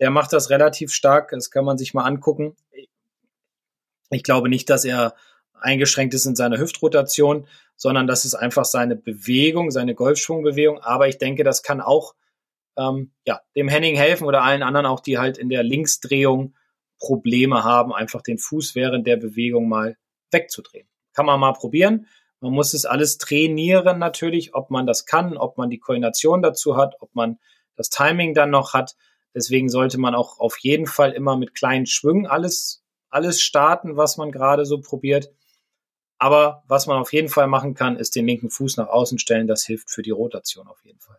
[0.00, 1.30] Der macht das relativ stark.
[1.30, 2.54] Das kann man sich mal angucken.
[4.10, 5.14] Ich glaube nicht, dass er
[5.54, 10.80] eingeschränkt ist in seiner Hüftrotation, sondern das ist einfach seine Bewegung, seine Golfschwungbewegung.
[10.80, 12.14] Aber ich denke, das kann auch
[12.76, 16.54] ähm, ja, dem Henning helfen oder allen anderen auch, die halt in der Linksdrehung
[16.98, 19.96] Probleme haben, einfach den Fuß während der Bewegung mal
[20.30, 20.88] wegzudrehen.
[21.14, 22.06] Kann man mal probieren.
[22.40, 26.76] Man muss es alles trainieren natürlich, ob man das kann, ob man die Koordination dazu
[26.76, 27.38] hat, ob man
[27.76, 28.96] das Timing dann noch hat.
[29.34, 34.16] Deswegen sollte man auch auf jeden Fall immer mit kleinen Schwüngen alles, alles starten, was
[34.16, 35.30] man gerade so probiert.
[36.18, 39.46] Aber was man auf jeden Fall machen kann, ist den linken Fuß nach außen stellen.
[39.46, 41.18] Das hilft für die Rotation auf jeden Fall.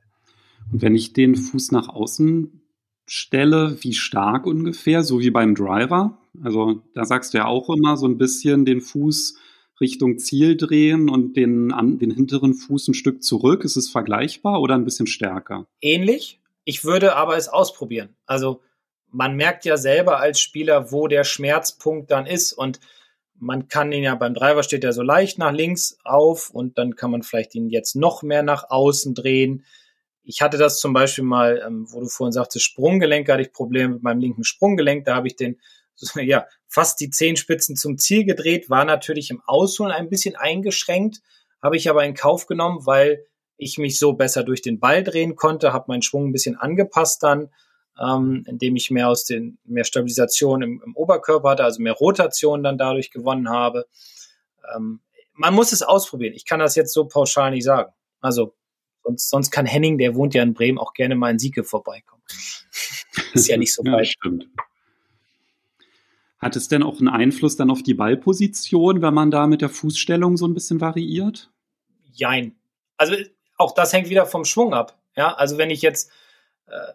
[0.74, 2.62] Und wenn ich den Fuß nach außen
[3.06, 6.18] Stelle, wie stark ungefähr, so wie beim Driver?
[6.44, 9.38] Also da sagst du ja auch immer so ein bisschen den Fuß
[9.80, 13.64] Richtung Ziel drehen und den, an, den hinteren Fuß ein Stück zurück.
[13.64, 15.68] Ist es vergleichbar oder ein bisschen stärker?
[15.80, 16.40] Ähnlich.
[16.66, 18.16] Ich würde aber es ausprobieren.
[18.26, 18.62] Also
[19.12, 22.80] man merkt ja selber als Spieler, wo der Schmerzpunkt dann ist und
[23.38, 26.96] man kann ihn ja beim Driver steht er so leicht nach links auf und dann
[26.96, 29.66] kann man vielleicht ihn jetzt noch mehr nach außen drehen.
[30.24, 33.96] Ich hatte das zum Beispiel mal, ähm, wo du vorhin sagtest, Sprunggelenk, hatte ich Probleme
[33.96, 35.06] mit meinem linken Sprunggelenk.
[35.06, 35.60] Da habe ich den
[36.16, 41.22] ja fast die Zehenspitzen zum Ziel gedreht, war natürlich im Ausholen ein bisschen eingeschränkt,
[41.62, 43.26] habe ich aber in Kauf genommen, weil
[43.58, 47.22] ich mich so besser durch den Ball drehen konnte, habe meinen Schwung ein bisschen angepasst
[47.24, 47.50] dann,
[48.02, 52.64] ähm, indem ich mehr aus den mehr Stabilisation im, im Oberkörper hatte, also mehr Rotation
[52.64, 53.86] dann dadurch gewonnen habe.
[54.76, 55.02] Ähm,
[55.34, 56.34] man muss es ausprobieren.
[56.34, 57.94] Ich kann das jetzt so pauschal nicht sagen.
[58.20, 58.56] Also
[59.04, 62.24] sonst, sonst kann Henning, der wohnt ja in Bremen, auch gerne mal in Sieke vorbeikommen.
[63.34, 64.06] Ist ja nicht so weit.
[64.06, 64.48] Ja, stimmt.
[66.40, 69.70] Hat es denn auch einen Einfluss dann auf die Ballposition, wenn man da mit der
[69.70, 71.50] Fußstellung so ein bisschen variiert?
[72.12, 72.56] Jein.
[72.98, 73.16] Also
[73.58, 75.00] auch das hängt wieder vom Schwung ab.
[75.16, 76.12] Ja, also wenn ich jetzt
[76.68, 76.92] äh,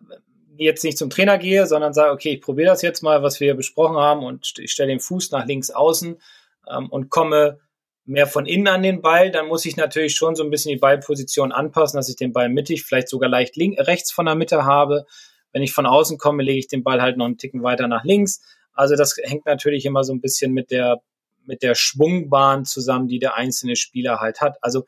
[0.59, 3.55] jetzt nicht zum Trainer gehe, sondern sage, okay, ich probiere das jetzt mal, was wir
[3.55, 6.21] besprochen haben und ich stelle den Fuß nach links außen
[6.69, 7.61] ähm, und komme
[8.09, 10.81] mehr von innen an den Ball, dann muss ich natürlich schon so ein bisschen die
[10.81, 14.65] Ballposition anpassen, dass ich den Ball mittig, vielleicht sogar leicht link, rechts von der Mitte
[14.65, 15.05] habe.
[15.53, 18.05] Wenn ich von außen komme, lege ich den Ball halt noch einen Ticken weiter nach
[18.05, 18.41] links.
[18.73, 21.03] Also das hängt natürlich immer so ein bisschen mit der,
[21.45, 24.57] mit der Schwungbahn zusammen, die der einzelne Spieler halt hat.
[24.63, 24.85] Also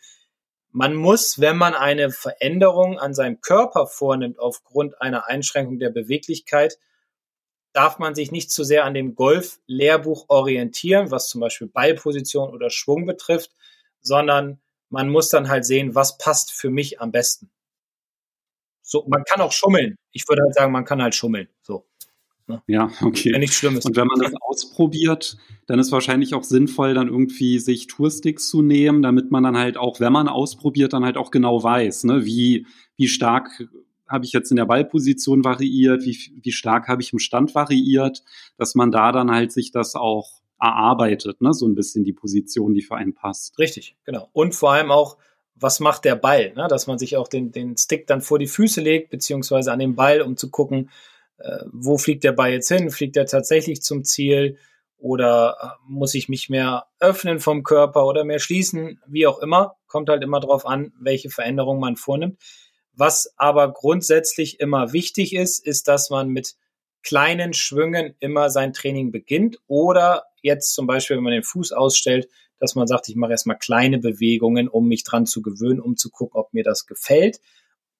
[0.72, 6.78] man muss, wenn man eine Veränderung an seinem Körper vornimmt aufgrund einer Einschränkung der Beweglichkeit,
[7.72, 12.70] darf man sich nicht zu sehr an dem Golf-Lehrbuch orientieren, was zum Beispiel Ballposition oder
[12.70, 13.52] Schwung betrifft,
[14.00, 17.50] sondern man muss dann halt sehen, was passt für mich am besten.
[18.82, 19.96] So, man kann auch schummeln.
[20.10, 21.48] Ich würde halt sagen, man kann halt schummeln.
[21.62, 21.86] So.
[22.48, 22.60] Ne?
[22.66, 23.32] Ja, okay.
[23.32, 23.84] Wenn nichts Schlimmes.
[23.84, 28.62] Und wenn man das ausprobiert, dann ist wahrscheinlich auch sinnvoll, dann irgendwie sich Toursticks zu
[28.62, 32.24] nehmen, damit man dann halt auch, wenn man ausprobiert, dann halt auch genau weiß, ne,
[32.24, 33.68] wie, wie stark
[34.10, 38.22] habe ich jetzt in der Ballposition variiert, wie, wie stark habe ich im Stand variiert,
[38.58, 42.74] dass man da dann halt sich das auch erarbeitet, ne, so ein bisschen die Position,
[42.74, 43.58] die für einen passt.
[43.58, 44.28] Richtig, genau.
[44.32, 45.16] Und vor allem auch,
[45.54, 46.66] was macht der Ball, ne?
[46.68, 49.94] dass man sich auch den, den Stick dann vor die Füße legt, beziehungsweise an den
[49.94, 50.90] Ball, um zu gucken,
[51.38, 52.90] äh, wo fliegt der Ball jetzt hin?
[52.90, 54.58] Fliegt er tatsächlich zum Ziel?
[54.96, 59.00] Oder äh, muss ich mich mehr öffnen vom Körper oder mehr schließen?
[59.06, 59.76] Wie auch immer.
[59.86, 62.38] Kommt halt immer drauf an, welche Veränderungen man vornimmt.
[62.92, 66.56] Was aber grundsätzlich immer wichtig ist, ist, dass man mit
[67.02, 72.28] kleinen Schwüngen immer sein Training beginnt oder jetzt zum Beispiel, wenn man den Fuß ausstellt,
[72.58, 76.10] dass man sagt, ich mache erstmal kleine Bewegungen, um mich dran zu gewöhnen, um zu
[76.10, 77.40] gucken, ob mir das gefällt,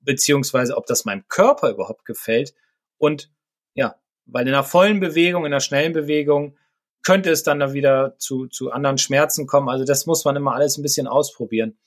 [0.01, 2.55] beziehungsweise ob das meinem Körper überhaupt gefällt
[2.99, 3.33] und
[3.75, 6.59] ja, weil in einer vollen Bewegung, in einer schnellen Bewegung
[7.03, 9.69] könnte es dann da wieder zu, zu anderen Schmerzen kommen.
[9.69, 11.79] Also das muss man immer alles ein bisschen ausprobieren.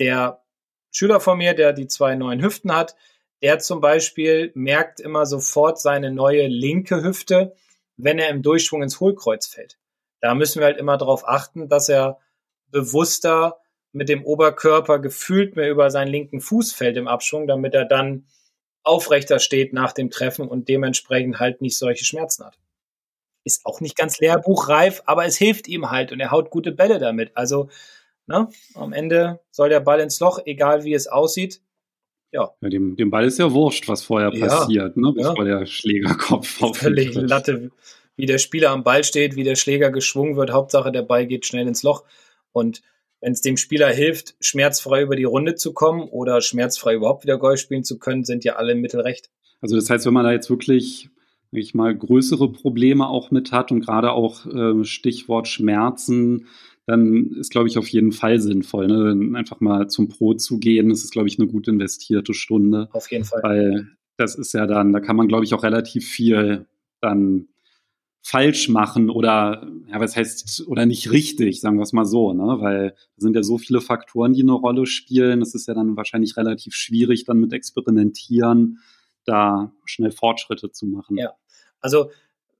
[0.00, 0.42] Der
[0.96, 2.96] Schüler von mir, der die zwei neuen Hüften hat,
[3.42, 7.54] der zum Beispiel merkt immer sofort seine neue linke Hüfte,
[7.98, 9.78] wenn er im Durchschwung ins Hohlkreuz fällt.
[10.20, 12.18] Da müssen wir halt immer darauf achten, dass er
[12.70, 13.58] bewusster
[13.92, 18.26] mit dem Oberkörper gefühlt mehr über seinen linken Fuß fällt im Abschwung, damit er dann
[18.82, 22.58] aufrechter steht nach dem Treffen und dementsprechend halt nicht solche Schmerzen hat.
[23.44, 26.98] Ist auch nicht ganz lehrbuchreif, aber es hilft ihm halt und er haut gute Bälle
[26.98, 27.36] damit.
[27.36, 27.68] Also
[28.26, 31.60] ne, am Ende soll der Ball ins Loch, egal wie es aussieht.
[32.32, 32.50] Ja.
[32.60, 35.58] ja dem, dem Ball ist ja wurscht, was vorher ja, passiert, ne, bevor ja.
[35.58, 37.70] der Schlägerkopf auf Völlig Latte,
[38.16, 40.52] wie der Spieler am Ball steht, wie der Schläger geschwungen wird.
[40.52, 42.04] Hauptsache, der Ball geht schnell ins Loch.
[42.52, 42.82] Und
[43.20, 47.38] wenn es dem Spieler hilft, schmerzfrei über die Runde zu kommen oder schmerzfrei überhaupt wieder
[47.38, 49.30] Golf spielen zu können, sind ja alle Mittel recht.
[49.60, 51.10] Also das heißt, wenn man da jetzt wirklich
[51.52, 56.48] ich mal größere Probleme auch mit hat und gerade auch äh, Stichwort Schmerzen,
[56.86, 59.36] dann ist, glaube ich, auf jeden Fall sinnvoll, ne?
[59.36, 60.88] einfach mal zum Pro zu gehen.
[60.88, 62.88] Das ist, glaube ich, eine gut investierte Stunde.
[62.92, 63.42] Auf jeden Fall.
[63.42, 66.66] Weil das ist ja dann, da kann man, glaube ich, auch relativ viel
[67.00, 67.48] dann
[68.22, 72.56] falsch machen oder ja, was heißt oder nicht richtig, sagen wir es mal so, ne?
[72.60, 75.42] Weil da sind ja so viele Faktoren, die eine Rolle spielen.
[75.42, 78.78] Es ist ja dann wahrscheinlich relativ schwierig, dann mit Experimentieren
[79.24, 81.16] da schnell Fortschritte zu machen.
[81.18, 81.34] Ja,
[81.80, 82.10] also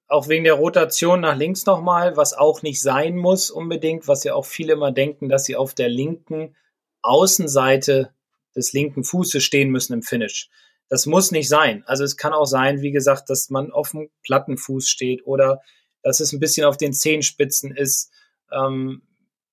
[0.09, 4.35] auch wegen der Rotation nach links nochmal, was auch nicht sein muss unbedingt, was ja
[4.35, 6.55] auch viele immer denken, dass sie auf der linken
[7.03, 8.13] Außenseite
[8.55, 10.49] des linken Fußes stehen müssen im Finish.
[10.89, 11.83] Das muss nicht sein.
[11.87, 15.61] Also es kann auch sein, wie gesagt, dass man auf dem Plattenfuß steht oder
[16.03, 18.13] dass es ein bisschen auf den Zehenspitzen ist.
[18.53, 19.03] Ähm,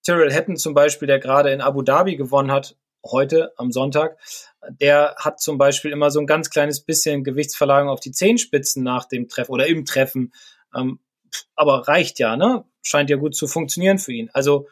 [0.05, 4.17] Tyrrell Hatton zum Beispiel, der gerade in Abu Dhabi gewonnen hat, heute am Sonntag,
[4.81, 9.05] der hat zum Beispiel immer so ein ganz kleines bisschen Gewichtsverlagerung auf die Zehenspitzen nach
[9.05, 10.33] dem Treffen oder im Treffen.
[10.75, 10.99] Ähm,
[11.55, 12.65] aber reicht ja, ne?
[12.81, 14.29] Scheint ja gut zu funktionieren für ihn.
[14.33, 14.67] Also,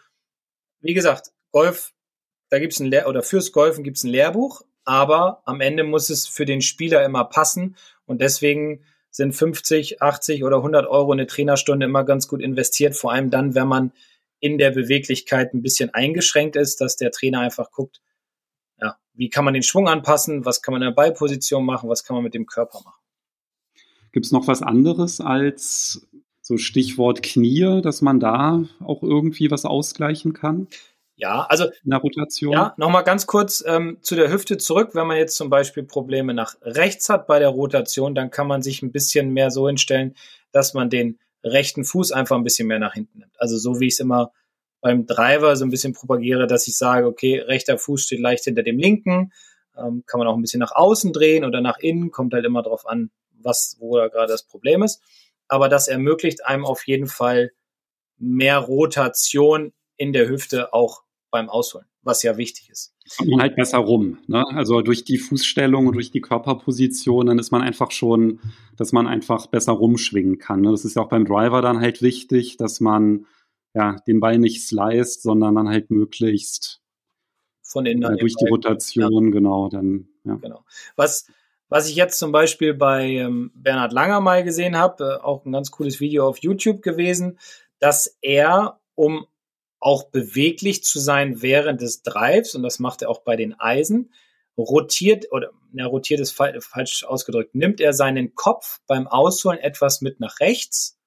[0.80, 1.94] wie gesagt, Golf,
[2.50, 6.28] da gibt's ein Lehr oder fürs Golfen gibt's ein Lehrbuch, aber am Ende muss es
[6.28, 11.86] für den Spieler immer passen und deswegen sind 50, 80 oder 100 Euro eine Trainerstunde
[11.86, 13.91] immer ganz gut investiert, vor allem dann, wenn man
[14.39, 18.02] in der Beweglichkeit ein bisschen eingeschränkt ist, dass der Trainer einfach guckt,
[18.82, 22.04] ja, wie kann man den Schwung anpassen, was kann man in der Ballposition machen, was
[22.04, 23.00] kann man mit dem Körper machen.
[24.12, 26.08] Gibt es noch was anderes als
[26.41, 30.67] so Stichwort Knie, dass man da auch irgendwie was ausgleichen kann?
[31.15, 32.54] Ja, also in der Rotation.
[32.54, 34.89] Ja, nochmal ganz kurz ähm, zu der Hüfte zurück.
[34.94, 38.63] Wenn man jetzt zum Beispiel Probleme nach rechts hat bei der Rotation, dann kann man
[38.63, 40.15] sich ein bisschen mehr so hinstellen,
[40.52, 43.39] dass man den rechten Fuß einfach ein bisschen mehr nach hinten nimmt.
[43.39, 44.32] Also so wie ich es immer
[44.82, 48.63] beim Driver so ein bisschen propagiere, dass ich sage, okay, rechter Fuß steht leicht hinter
[48.63, 49.32] dem linken,
[49.78, 52.63] ähm, kann man auch ein bisschen nach außen drehen oder nach innen, kommt halt immer
[52.63, 55.02] darauf an, was, wo da gerade das Problem ist.
[55.48, 57.52] Aber das ermöglicht einem auf jeden Fall
[58.17, 62.94] mehr Rotation in der Hüfte auch beim Ausholen, was ja wichtig ist.
[63.17, 64.20] Kommt man halt besser rum.
[64.28, 64.44] Ne?
[64.50, 68.39] Also durch die Fußstellung und durch die Körperposition, dann ist man einfach schon,
[68.78, 70.62] dass man einfach besser rumschwingen kann.
[70.62, 70.72] Ne?
[70.72, 73.26] Das ist ja auch beim Driver dann halt wichtig, dass man
[73.74, 76.82] ja den Ball nicht sliced, sondern dann halt möglichst
[77.62, 79.32] von innen äh, durch die Rotation, ja.
[79.32, 80.36] genau, dann ja.
[80.36, 80.64] Genau.
[80.96, 81.28] Was
[81.72, 85.54] was ich jetzt zum Beispiel bei ähm, Bernhard Langer mal gesehen habe, äh, auch ein
[85.54, 87.40] ganz cooles Video auf YouTube gewesen,
[87.80, 89.26] dass er, um
[89.80, 94.14] auch beweglich zu sein während des Drives, und das macht er auch bei den Eisen,
[94.58, 100.20] rotiert, oder na, rotiert ist falsch ausgedrückt, nimmt er seinen Kopf beim Ausholen etwas mit
[100.20, 101.00] nach rechts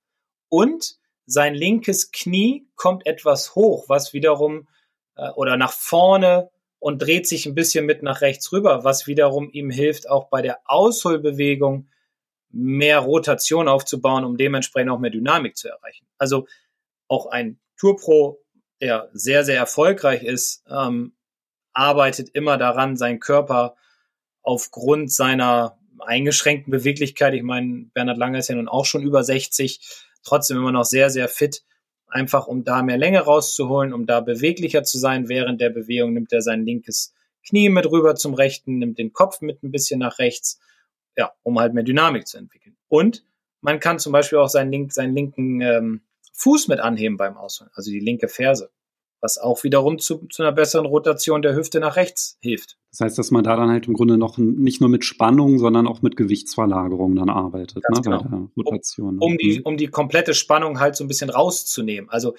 [0.48, 4.68] und sein linkes Knie kommt etwas hoch, was wiederum
[5.16, 9.50] äh, oder nach vorne und dreht sich ein bisschen mit nach rechts rüber, was wiederum
[9.50, 11.88] ihm hilft, auch bei der Ausholbewegung
[12.50, 16.06] mehr Rotation aufzubauen, um dementsprechend auch mehr Dynamik zu erreichen.
[16.18, 16.46] Also
[17.08, 18.44] auch ein Tourpro
[18.80, 21.14] der sehr, sehr erfolgreich ist, ähm,
[21.72, 23.76] arbeitet immer daran, seinen Körper
[24.42, 29.80] aufgrund seiner eingeschränkten Beweglichkeit, ich meine, Bernhard Lange ist ja nun auch schon über 60,
[30.24, 31.64] trotzdem immer noch sehr, sehr fit,
[32.06, 35.28] einfach um da mehr Länge rauszuholen, um da beweglicher zu sein.
[35.28, 37.14] Während der Bewegung nimmt er sein linkes
[37.46, 40.60] Knie mit rüber zum rechten, nimmt den Kopf mit ein bisschen nach rechts,
[41.16, 42.76] ja, um halt mehr Dynamik zu entwickeln.
[42.88, 43.24] Und
[43.60, 47.70] man kann zum Beispiel auch seinen, link, seinen linken ähm, Fuß mit anheben beim Ausholen,
[47.74, 48.70] also die linke Ferse,
[49.24, 52.76] was auch wiederum zu, zu einer besseren Rotation der Hüfte nach rechts hilft.
[52.90, 55.86] Das heißt, dass man da dann halt im Grunde noch nicht nur mit Spannung, sondern
[55.86, 58.22] auch mit Gewichtsverlagerung dann arbeitet, ne, genau.
[58.22, 59.18] bei der Rotation.
[59.18, 59.62] Um, um, die, mhm.
[59.64, 62.10] um die komplette Spannung halt so ein bisschen rauszunehmen.
[62.10, 62.36] Also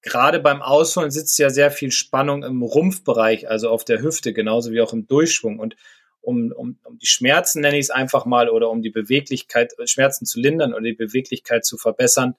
[0.00, 4.72] gerade beim Ausholen sitzt ja sehr viel Spannung im Rumpfbereich, also auf der Hüfte, genauso
[4.72, 5.58] wie auch im Durchschwung.
[5.58, 5.76] Und
[6.22, 10.24] um, um, um die Schmerzen, nenne ich es einfach mal, oder um die Beweglichkeit, Schmerzen
[10.24, 12.36] zu lindern oder die Beweglichkeit zu verbessern,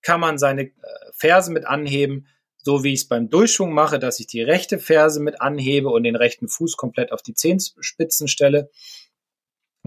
[0.00, 0.72] kann man seine äh,
[1.12, 2.28] Ferse mit anheben,
[2.64, 6.02] so wie ich es beim Durchschwung mache, dass ich die rechte Ferse mit anhebe und
[6.02, 8.70] den rechten Fuß komplett auf die Zehenspitzen stelle,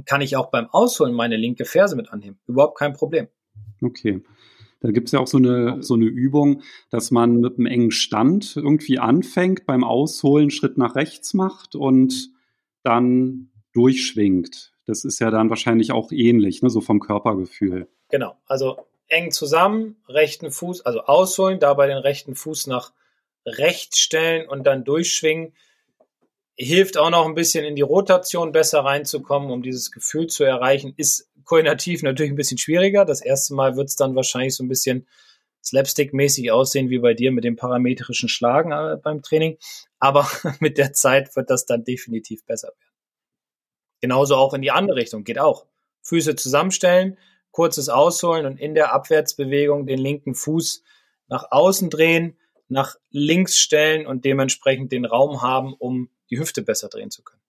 [0.06, 2.38] kann ich auch beim Ausholen meine linke Ferse mit anheben.
[2.46, 3.28] Überhaupt kein Problem.
[3.82, 4.24] Okay.
[4.80, 6.62] Da gibt es ja auch so eine, so eine Übung,
[6.92, 11.74] dass man mit einem engen Stand irgendwie anfängt, beim Ausholen einen Schritt nach rechts macht
[11.74, 12.30] und
[12.84, 14.76] dann durchschwingt.
[14.86, 17.88] Das ist ja dann wahrscheinlich auch ähnlich, ne, so vom Körpergefühl.
[18.10, 18.36] Genau.
[18.46, 18.78] Also
[19.08, 22.92] eng zusammen, rechten Fuß, also ausholen, dabei den rechten Fuß nach
[23.46, 25.54] rechts stellen und dann durchschwingen.
[26.56, 30.94] Hilft auch noch ein bisschen in die Rotation besser reinzukommen, um dieses Gefühl zu erreichen.
[30.98, 33.06] Ist koordinativ natürlich ein bisschen schwieriger.
[33.06, 35.08] Das erste Mal wird es dann wahrscheinlich so ein bisschen
[35.64, 39.58] slapstick-mäßig aussehen wie bei dir mit dem parametrischen Schlagen äh, beim Training.
[40.00, 42.94] Aber mit der Zeit wird das dann definitiv besser werden.
[44.02, 45.66] Genauso auch in die andere Richtung geht auch.
[46.02, 47.18] Füße zusammenstellen,
[47.52, 50.84] kurzes Ausholen und in der Abwärtsbewegung den linken Fuß
[51.28, 52.38] nach außen drehen,
[52.70, 57.42] nach links stellen und dementsprechend den Raum haben, um die Hüfte besser drehen zu können.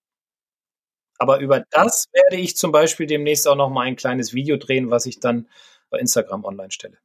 [1.19, 4.91] Aber über das werde ich zum Beispiel demnächst auch noch mal ein kleines Video drehen,
[4.91, 5.49] was ich dann
[5.91, 6.99] bei Instagram online stelle.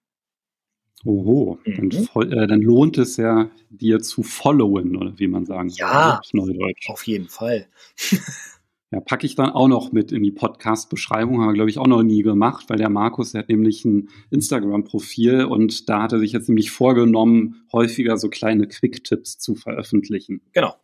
[1.05, 1.89] Oho, mhm.
[1.89, 6.55] dann, äh, dann, lohnt es ja, dir zu followen, oder wie man sagen ja, soll.
[6.55, 7.67] Ja, auf jeden Fall.
[8.93, 11.87] Ja, packe ich dann auch noch mit in die Podcast-Beschreibung, haben wir, glaube ich, auch
[11.87, 16.19] noch nie gemacht, weil der Markus, der hat nämlich ein Instagram-Profil und da hat er
[16.19, 20.41] sich jetzt nämlich vorgenommen, häufiger so kleine Quick-Tipps zu veröffentlichen.
[20.51, 20.75] Genau.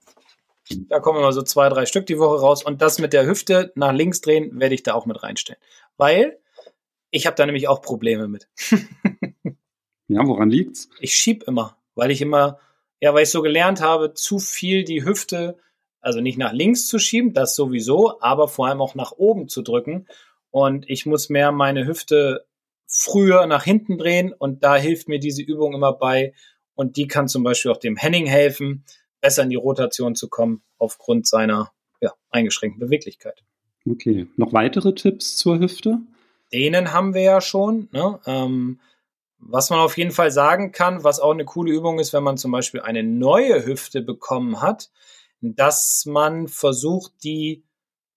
[0.88, 3.72] Da kommen immer so zwei, drei Stück die Woche raus und das mit der Hüfte
[3.76, 5.62] nach links drehen werde ich da auch mit reinstellen.
[5.96, 6.40] Weil
[7.12, 8.48] ich habe da nämlich auch Probleme mit.
[10.08, 10.90] ja, woran liegt's?
[11.00, 12.58] Ich schieb immer, weil ich immer,
[13.02, 15.60] ja, weil ich so gelernt habe, zu viel die Hüfte
[16.02, 19.62] also nicht nach links zu schieben, das sowieso, aber vor allem auch nach oben zu
[19.62, 20.08] drücken.
[20.52, 22.46] Und ich muss mehr meine Hüfte
[22.88, 26.34] früher nach hinten drehen und da hilft mir diese Übung immer bei.
[26.74, 28.84] Und die kann zum Beispiel auch dem Henning helfen,
[29.22, 31.72] besser in die Rotation zu kommen aufgrund seiner
[32.02, 33.44] ja, eingeschränkten Beweglichkeit.
[33.90, 36.00] Okay, noch weitere Tipps zur Hüfte?
[36.52, 37.90] Denen haben wir ja schon.
[37.92, 38.20] Ne?
[38.26, 38.80] Ähm,
[39.40, 42.38] was man auf jeden Fall sagen kann, was auch eine coole Übung ist, wenn man
[42.38, 44.90] zum Beispiel eine neue Hüfte bekommen hat,
[45.42, 47.64] dass man versucht, die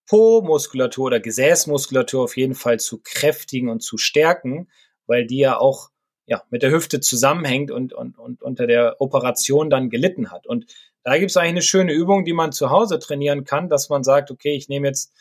[0.06, 4.68] Po-Muskulatur oder Gesäßmuskulatur auf jeden Fall zu kräftigen und zu stärken,
[5.06, 5.90] weil die ja auch
[6.26, 10.46] ja, mit der Hüfte zusammenhängt und, und, und unter der Operation dann gelitten hat.
[10.46, 10.66] Und
[11.02, 14.04] da gibt es eigentlich eine schöne Übung, die man zu Hause trainieren kann, dass man
[14.04, 15.12] sagt, okay, ich nehme jetzt,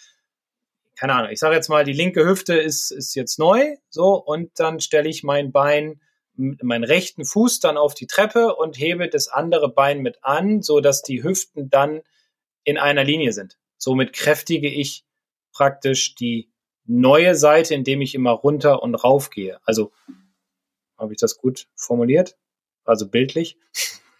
[0.96, 4.52] keine Ahnung, ich sage jetzt mal, die linke Hüfte ist, ist jetzt neu, so, und
[4.60, 6.02] dann stelle ich mein Bein,
[6.62, 10.80] meinen rechten Fuß dann auf die Treppe und hebe das andere Bein mit an, so
[10.80, 12.02] dass die Hüften dann
[12.64, 13.58] in einer Linie sind.
[13.78, 15.04] Somit kräftige ich
[15.54, 16.52] praktisch die
[16.86, 19.60] neue Seite, indem ich immer runter und rauf gehe.
[19.66, 19.92] Also
[20.98, 22.38] habe ich das gut formuliert?
[22.84, 23.58] Also bildlich?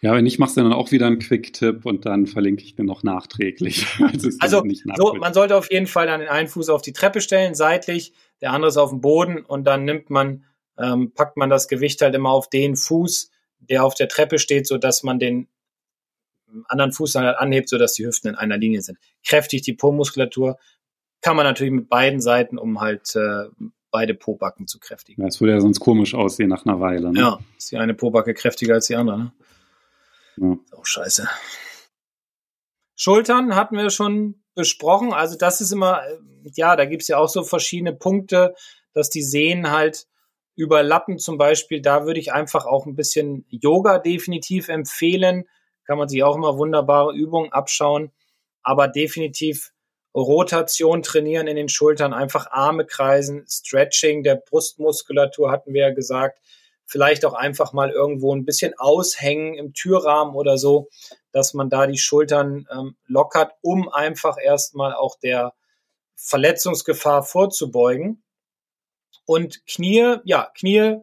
[0.00, 2.86] Ja, wenn nicht, machst du dann auch wieder einen Quick-Tipp und dann verlinke ich den
[2.86, 3.86] noch nachträglich.
[4.40, 4.62] also
[4.96, 8.12] so, man sollte auf jeden Fall dann den einen Fuß auf die Treppe stellen, seitlich,
[8.40, 10.44] der andere ist auf dem Boden und dann nimmt man,
[10.78, 14.66] ähm, packt man das Gewicht halt immer auf den Fuß, der auf der Treppe steht,
[14.66, 15.48] so dass man den
[16.66, 18.98] anderen Fuß dann halt anhebt, so dass die Hüften in einer Linie sind.
[19.24, 20.58] Kräftig die Po-Muskulatur
[21.20, 23.44] kann man natürlich mit beiden Seiten, um halt äh,
[23.90, 25.22] beide Pobacken zu kräftigen.
[25.22, 27.12] Ja, das würde ja sonst komisch aussehen nach einer Weile.
[27.12, 27.20] Ne?
[27.20, 29.18] Ja, ist die eine Pobacke kräftiger als die andere.
[29.18, 29.32] Ne?
[30.36, 30.52] Ja.
[30.64, 31.28] Ist auch scheiße.
[32.96, 35.12] Schultern hatten wir schon besprochen.
[35.12, 36.02] Also das ist immer,
[36.54, 38.54] ja, da gibt es ja auch so verschiedene Punkte,
[38.92, 40.06] dass die Sehnen halt
[40.54, 41.80] überlappen zum Beispiel.
[41.80, 45.44] Da würde ich einfach auch ein bisschen Yoga definitiv empfehlen.
[45.84, 48.12] Kann man sich auch immer wunderbare Übungen abschauen.
[48.62, 49.72] Aber definitiv
[50.14, 56.38] Rotation trainieren in den Schultern, einfach Arme kreisen, Stretching der Brustmuskulatur hatten wir ja gesagt
[56.92, 60.88] vielleicht auch einfach mal irgendwo ein bisschen aushängen im Türrahmen oder so,
[61.32, 65.54] dass man da die Schultern ähm, lockert, um einfach erstmal auch der
[66.16, 68.22] Verletzungsgefahr vorzubeugen.
[69.24, 70.98] Und Knie, ja, Knie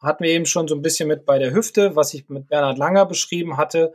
[0.00, 2.78] hatten wir eben schon so ein bisschen mit bei der Hüfte, was ich mit Bernhard
[2.78, 3.94] Langer beschrieben hatte.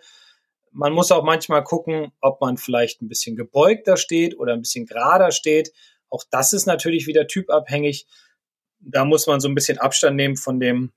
[0.72, 4.86] Man muss auch manchmal gucken, ob man vielleicht ein bisschen gebeugter steht oder ein bisschen
[4.86, 5.72] gerader steht.
[6.10, 8.08] Auch das ist natürlich wieder typabhängig.
[8.80, 10.92] Da muss man so ein bisschen Abstand nehmen von dem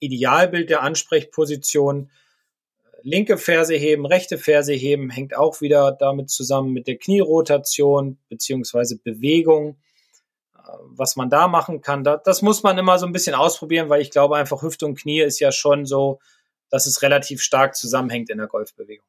[0.00, 2.10] Idealbild der Ansprechposition.
[3.02, 8.98] Linke Ferse heben, rechte Ferse heben, hängt auch wieder damit zusammen mit der Knierotation beziehungsweise
[8.98, 9.78] Bewegung.
[10.90, 14.10] Was man da machen kann, das muss man immer so ein bisschen ausprobieren, weil ich
[14.10, 16.18] glaube einfach Hüfte und Knie ist ja schon so,
[16.70, 19.06] dass es relativ stark zusammenhängt in der Golfbewegung.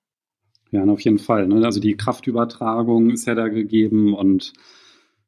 [0.72, 1.48] Ja, auf jeden Fall.
[1.48, 1.66] Ne?
[1.66, 4.54] Also die Kraftübertragung ist ja da gegeben und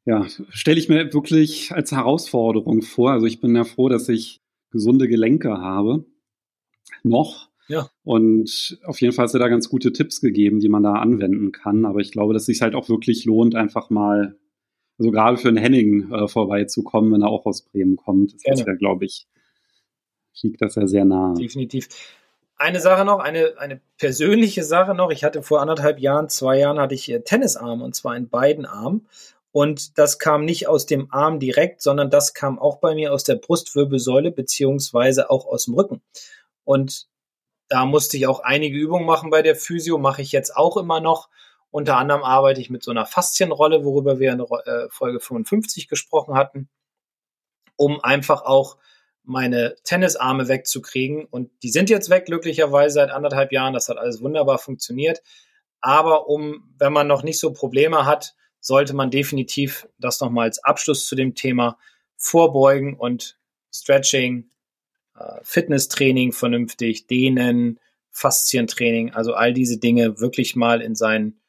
[0.04, 3.12] ja, stelle ich mir wirklich als Herausforderung vor.
[3.12, 6.04] Also ich bin ja froh, dass ich gesunde Gelenke habe.
[7.04, 7.50] Noch.
[7.68, 7.88] Ja.
[8.02, 11.52] Und auf jeden Fall hast du da ganz gute Tipps gegeben, die man da anwenden
[11.52, 11.84] kann.
[11.84, 14.36] Aber ich glaube, dass es sich halt auch wirklich lohnt, einfach mal,
[14.98, 18.34] also gerade für einen Henning äh, vorbeizukommen, wenn er auch aus Bremen kommt.
[18.34, 19.26] Ist ja, glaube ich,
[20.42, 21.34] liegt das ja sehr nah.
[21.34, 21.88] Definitiv.
[22.56, 25.10] Eine Sache noch, eine, eine persönliche Sache noch.
[25.10, 29.08] Ich hatte vor anderthalb Jahren, zwei Jahren hatte ich Tennisarm und zwar in beiden Armen.
[29.50, 33.24] Und das kam nicht aus dem Arm direkt, sondern das kam auch bei mir aus
[33.24, 36.00] der Brustwirbelsäule beziehungsweise auch aus dem Rücken.
[36.64, 37.08] Und
[37.68, 41.00] da musste ich auch einige Übungen machen bei der Physio, mache ich jetzt auch immer
[41.00, 41.28] noch.
[41.72, 46.34] Unter anderem arbeite ich mit so einer Faszienrolle, worüber wir in äh, Folge 55 gesprochen
[46.36, 46.68] hatten,
[47.76, 48.76] um einfach auch
[49.24, 51.24] meine Tennisarme wegzukriegen.
[51.24, 53.72] Und die sind jetzt weg, glücklicherweise seit anderthalb Jahren.
[53.72, 55.22] Das hat alles wunderbar funktioniert.
[55.80, 60.62] Aber um, wenn man noch nicht so Probleme hat, sollte man definitiv das nochmal als
[60.62, 61.78] Abschluss zu dem Thema
[62.16, 63.38] vorbeugen und
[63.72, 64.50] Stretching,
[65.18, 71.40] äh, Fitnesstraining vernünftig, Dehnen, Faszientraining, also all diese Dinge wirklich mal in seinen,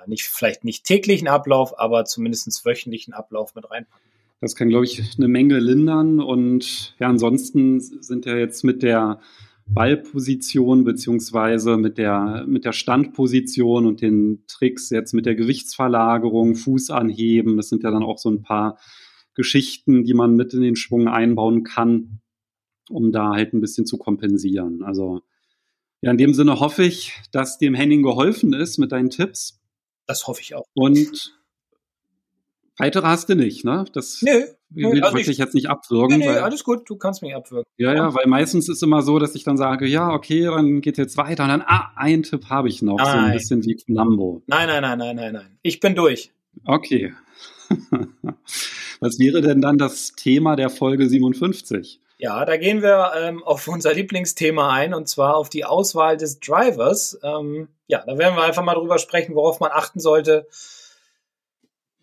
[0.00, 4.10] ja, nicht, vielleicht nicht täglichen Ablauf, aber zumindest wöchentlichen Ablauf mit reinpacken.
[4.40, 9.20] Das kann, glaube ich, eine Menge lindern und ja, ansonsten sind ja jetzt mit der
[9.66, 16.90] Ballposition beziehungsweise mit der, mit der Standposition und den Tricks jetzt mit der Gewichtsverlagerung, Fuß
[16.90, 17.56] anheben.
[17.56, 18.78] Das sind ja dann auch so ein paar
[19.34, 22.20] Geschichten, die man mit in den Schwung einbauen kann,
[22.88, 24.82] um da halt ein bisschen zu kompensieren.
[24.82, 25.20] Also
[26.02, 29.59] ja, in dem Sinne hoffe ich, dass dem Henning geholfen ist mit deinen Tipps.
[30.10, 30.64] Das hoffe ich auch.
[30.74, 31.32] Und
[32.78, 33.84] Weitere hast du nicht, ne?
[33.92, 34.44] Das Nö.
[34.70, 36.18] will also ich, jetzt nicht abwürgen.
[36.18, 37.66] Nee, nee, alles gut, du kannst mich abwürgen.
[37.76, 40.98] Ja, ja, weil meistens ist immer so, dass ich dann sage, ja, okay, dann geht
[40.98, 43.06] jetzt weiter und dann, ah, einen Tipp habe ich noch, nein.
[43.06, 44.42] so ein bisschen wie Lambo.
[44.48, 45.58] Nein, nein, nein, nein, nein, nein.
[45.62, 46.32] Ich bin durch.
[46.64, 47.12] Okay.
[49.00, 52.00] Was wäre denn dann das Thema der Folge 57?
[52.20, 56.38] Ja, da gehen wir ähm, auf unser Lieblingsthema ein und zwar auf die Auswahl des
[56.38, 57.18] Drivers.
[57.22, 60.46] Ähm, ja, da werden wir einfach mal drüber sprechen, worauf man achten sollte,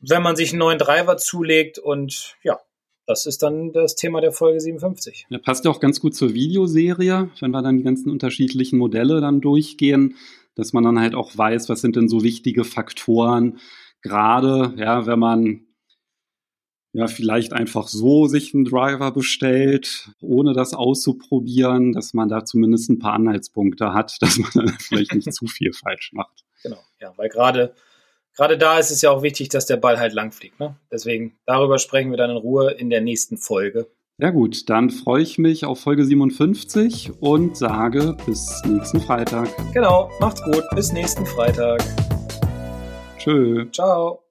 [0.02, 2.60] wenn man sich einen neuen Driver zulegt und ja,
[3.06, 5.28] das ist dann das Thema der Folge 57.
[5.30, 9.22] Ja, passt ja auch ganz gut zur Videoserie, wenn wir dann die ganzen unterschiedlichen Modelle
[9.22, 10.16] dann durchgehen,
[10.56, 13.60] dass man dann halt auch weiß, was sind denn so wichtige Faktoren,
[14.02, 15.67] gerade ja, wenn man
[16.98, 22.90] ja vielleicht einfach so sich einen Driver bestellt, ohne das auszuprobieren, dass man da zumindest
[22.90, 26.44] ein paar Anhaltspunkte hat, dass man dann vielleicht nicht zu viel falsch macht.
[26.64, 27.74] Genau, ja, weil gerade
[28.36, 30.60] gerade da ist es ja auch wichtig, dass der Ball halt lang fliegt.
[30.60, 30.76] Ne?
[30.92, 33.88] Deswegen, darüber sprechen wir dann in Ruhe in der nächsten Folge.
[34.20, 39.48] Ja gut, dann freue ich mich auf Folge 57 und sage bis nächsten Freitag.
[39.74, 41.84] Genau, macht's gut, bis nächsten Freitag.
[43.20, 43.70] Tschö.
[43.72, 44.27] Ciao.